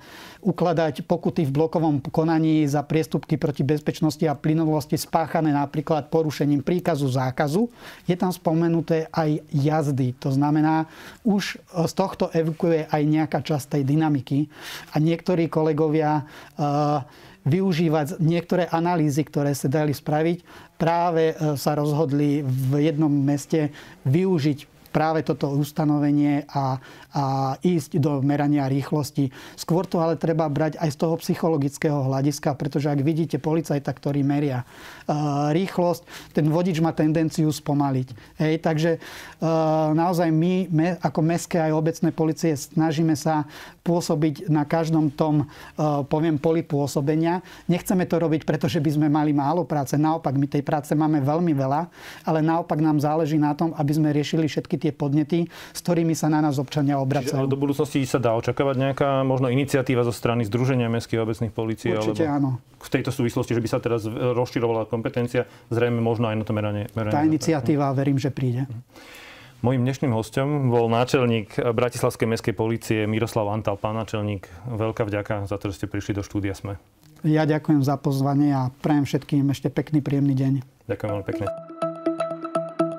ukladať 0.48 1.04
pokuty 1.04 1.44
v 1.44 1.52
blokovom 1.52 2.00
konaní 2.08 2.64
za 2.64 2.80
priestupky 2.80 3.36
proti 3.36 3.68
bezpečnosti 3.68 4.24
a 4.24 4.32
plynulosti 4.32 4.96
spáchané 4.96 5.52
napríklad 5.52 6.08
porušením 6.08 6.64
príkazu 6.64 7.12
zákazu. 7.12 7.68
Je 8.08 8.16
tam 8.16 8.32
spomenuté 8.32 9.12
aj 9.12 9.44
jazdy. 9.52 10.16
To 10.24 10.32
znamená, 10.32 10.88
už 11.28 11.60
z 11.60 11.92
tohto 11.92 12.32
evokuje 12.32 12.88
aj 12.88 13.02
nejaká 13.04 13.44
časť 13.44 13.76
tej 13.76 13.84
dynamiky. 13.84 14.48
A 14.96 15.04
niektorí 15.04 15.52
kolegovia 15.52 16.24
uh, 16.24 17.04
využívať 17.44 18.24
niektoré 18.24 18.72
analýzy, 18.72 19.28
ktoré 19.28 19.52
sa 19.52 19.68
dali 19.68 19.92
spraviť, 19.92 20.48
práve 20.80 21.36
uh, 21.36 21.60
sa 21.60 21.76
rozhodli 21.76 22.40
v 22.40 22.88
jednom 22.88 23.12
meste 23.12 23.76
využiť 24.08 24.77
práve 24.98 25.22
toto 25.22 25.54
ustanovenie 25.54 26.50
a, 26.50 26.82
a 27.14 27.24
ísť 27.62 28.02
do 28.02 28.18
merania 28.26 28.66
rýchlosti. 28.66 29.30
Skôr 29.54 29.86
to 29.86 30.02
ale 30.02 30.18
treba 30.18 30.50
brať 30.50 30.82
aj 30.82 30.90
z 30.90 30.98
toho 30.98 31.14
psychologického 31.22 32.10
hľadiska, 32.10 32.58
pretože 32.58 32.90
ak 32.90 33.06
vidíte 33.06 33.38
policajta, 33.38 33.94
ktorý 33.94 34.26
meria 34.26 34.66
uh, 34.66 35.54
rýchlosť, 35.54 36.34
ten 36.34 36.50
vodič 36.50 36.82
má 36.82 36.98
tendenciu 36.98 37.54
spomaliť. 37.54 38.08
Hej, 38.42 38.54
takže 38.66 38.98
uh, 38.98 39.94
naozaj 39.94 40.34
my 40.34 40.66
me, 40.74 40.98
ako 40.98 41.20
mestské 41.22 41.62
aj 41.62 41.78
obecné 41.78 42.10
policie 42.10 42.58
snažíme 42.58 43.14
sa 43.14 43.46
pôsobiť 43.86 44.50
na 44.50 44.66
každom 44.66 45.14
tom, 45.14 45.46
uh, 45.46 46.02
poviem, 46.10 46.42
poli 46.42 46.66
pôsobenia. 46.66 47.46
Nechceme 47.70 48.10
to 48.10 48.18
robiť, 48.18 48.50
pretože 48.50 48.82
by 48.82 48.90
sme 48.98 49.08
mali 49.14 49.30
málo 49.30 49.62
práce. 49.62 49.94
Naopak, 49.94 50.34
my 50.34 50.50
tej 50.50 50.66
práce 50.66 50.90
máme 50.98 51.22
veľmi 51.22 51.54
veľa, 51.54 51.86
ale 52.26 52.42
naopak 52.42 52.82
nám 52.82 52.98
záleží 52.98 53.38
na 53.38 53.54
tom, 53.54 53.78
aby 53.78 53.92
sme 53.94 54.10
riešili 54.10 54.50
všetky 54.50 54.87
tie 54.87 54.87
tie 54.88 54.91
podnety, 54.95 55.52
s 55.52 55.80
ktorými 55.84 56.15
sa 56.15 56.32
na 56.32 56.39
nás 56.39 56.56
občania 56.56 56.95
obracajú. 56.95 57.43
Čiže, 57.43 57.52
do 57.52 57.60
budúcnosti 57.60 58.00
sa 58.08 58.23
dá 58.23 58.32
očakávať 58.39 58.76
nejaká 58.80 59.28
možno 59.28 59.52
iniciatíva 59.52 60.08
zo 60.08 60.15
strany 60.15 60.47
Združenia 60.47 60.88
mestských 60.88 61.19
a 61.19 61.23
obecných 61.28 61.52
policií? 61.52 61.91
Určite 61.91 62.23
alebo 62.23 62.39
áno. 62.39 62.50
V 62.80 62.89
tejto 62.93 63.12
súvislosti, 63.12 63.52
že 63.52 63.60
by 63.60 63.67
sa 63.67 63.84
teraz 63.84 64.08
rozširovala 64.08 64.88
kompetencia, 64.88 65.43
zrejme 65.67 66.00
možno 66.00 66.32
aj 66.32 66.36
na 66.39 66.45
to 66.47 66.56
meranie. 66.56 66.88
meranie 66.95 67.12
Tá 67.12 67.28
iniciatíva, 67.28 67.91
verím, 67.91 68.15
že 68.15 68.32
príde. 68.32 68.63
Mojím 69.65 69.89
dnešným 69.89 70.13
hostom 70.13 70.69
bol 70.69 70.86
náčelník 70.86 71.58
Bratislavskej 71.58 72.30
mestskej 72.30 72.54
policie 72.54 73.00
Miroslav 73.10 73.50
Antal. 73.50 73.73
Pán 73.73 73.97
náčelník, 73.97 74.45
veľká 74.69 75.02
vďaka 75.10 75.50
za 75.50 75.58
to, 75.58 75.73
že 75.73 75.82
ste 75.82 75.88
prišli 75.89 76.13
do 76.13 76.21
štúdia 76.21 76.54
SME. 76.54 76.78
Ja 77.26 77.50
ďakujem 77.50 77.82
za 77.82 77.97
pozvanie 77.97 78.54
a 78.54 78.69
prajem 78.69 79.10
všetkým 79.10 79.50
ešte 79.50 79.73
pekný, 79.73 80.06
príjemný 80.06 80.38
deň. 80.38 80.54
Ďakujem 80.85 81.10
veľmi 81.10 81.25
pekne. 81.25 81.67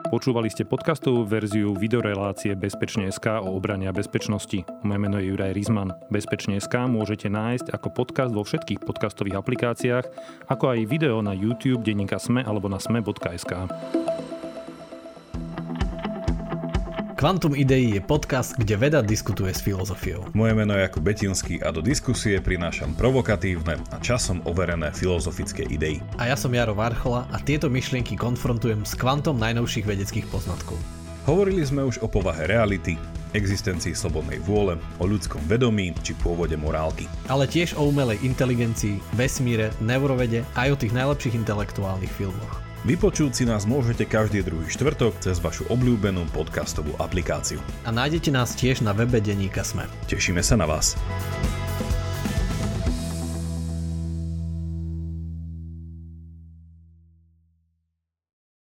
Počúvali 0.08 0.48
ste 0.48 0.64
podcastovú 0.64 1.28
verziu 1.28 1.76
videorelácie 1.76 2.56
Bezpečne.sk 2.56 3.44
o 3.44 3.52
obrane 3.52 3.84
a 3.84 3.92
bezpečnosti. 3.92 4.64
Moje 4.80 4.96
meno 4.96 5.20
je 5.20 5.28
Juraj 5.28 5.52
Rizman. 5.52 5.92
Bezpečne.sk 6.08 6.88
môžete 6.88 7.28
nájsť 7.28 7.68
ako 7.76 7.92
podcast 7.92 8.32
vo 8.32 8.40
všetkých 8.40 8.88
podcastových 8.88 9.36
aplikáciách, 9.36 10.04
ako 10.48 10.64
aj 10.72 10.88
video 10.88 11.20
na 11.20 11.36
YouTube, 11.36 11.84
denníka 11.84 12.16
Sme 12.16 12.40
alebo 12.40 12.72
na 12.72 12.80
sme.sk. 12.80 13.52
Quantum 17.18 17.50
Idei 17.58 17.98
je 17.98 17.98
podcast, 17.98 18.54
kde 18.54 18.78
veda 18.78 19.02
diskutuje 19.02 19.50
s 19.50 19.58
filozofiou. 19.58 20.30
Moje 20.38 20.54
meno 20.54 20.78
je 20.78 20.86
Jakub 20.86 21.02
Betinský 21.02 21.58
a 21.58 21.74
do 21.74 21.82
diskusie 21.82 22.38
prinášam 22.38 22.94
provokatívne 22.94 23.74
a 23.90 23.98
časom 23.98 24.38
overené 24.46 24.94
filozofické 24.94 25.66
idei. 25.66 25.98
A 26.22 26.30
ja 26.30 26.38
som 26.38 26.54
Jaro 26.54 26.78
Varchola 26.78 27.26
a 27.34 27.42
tieto 27.42 27.66
myšlienky 27.66 28.14
konfrontujem 28.14 28.86
s 28.86 28.94
kvantom 28.94 29.34
najnovších 29.34 29.90
vedeckých 29.90 30.30
poznatkov. 30.30 30.78
Hovorili 31.26 31.66
sme 31.66 31.82
už 31.82 31.98
o 32.00 32.08
povahe 32.08 32.46
reality, 32.46 32.94
existencii 33.34 33.98
slobodnej 33.98 34.38
vôle, 34.46 34.78
o 35.02 35.04
ľudskom 35.10 35.42
vedomí 35.50 35.98
či 36.06 36.14
pôvode 36.22 36.54
morálky. 36.54 37.10
Ale 37.26 37.50
tiež 37.50 37.74
o 37.74 37.90
umelej 37.90 38.22
inteligencii, 38.22 39.02
vesmíre, 39.18 39.74
neurovede 39.82 40.46
aj 40.54 40.70
o 40.70 40.78
tých 40.78 40.94
najlepších 40.94 41.34
intelektuálnych 41.34 42.14
filmoch. 42.14 42.67
Vypočuť 42.88 43.36
si 43.36 43.44
nás 43.44 43.68
môžete 43.68 44.08
každý 44.08 44.40
druhý 44.40 44.64
štvrtok 44.72 45.20
cez 45.20 45.36
vašu 45.44 45.68
obľúbenú 45.68 46.24
podcastovú 46.32 46.96
aplikáciu. 46.96 47.60
A 47.84 47.92
nájdete 47.92 48.32
nás 48.32 48.56
tiež 48.56 48.80
na 48.80 48.96
webe 48.96 49.20
Deníka 49.20 49.60
Sme. 49.60 49.84
Tešíme 50.08 50.40
sa 50.40 50.56
na 50.56 50.64
vás. 50.64 50.96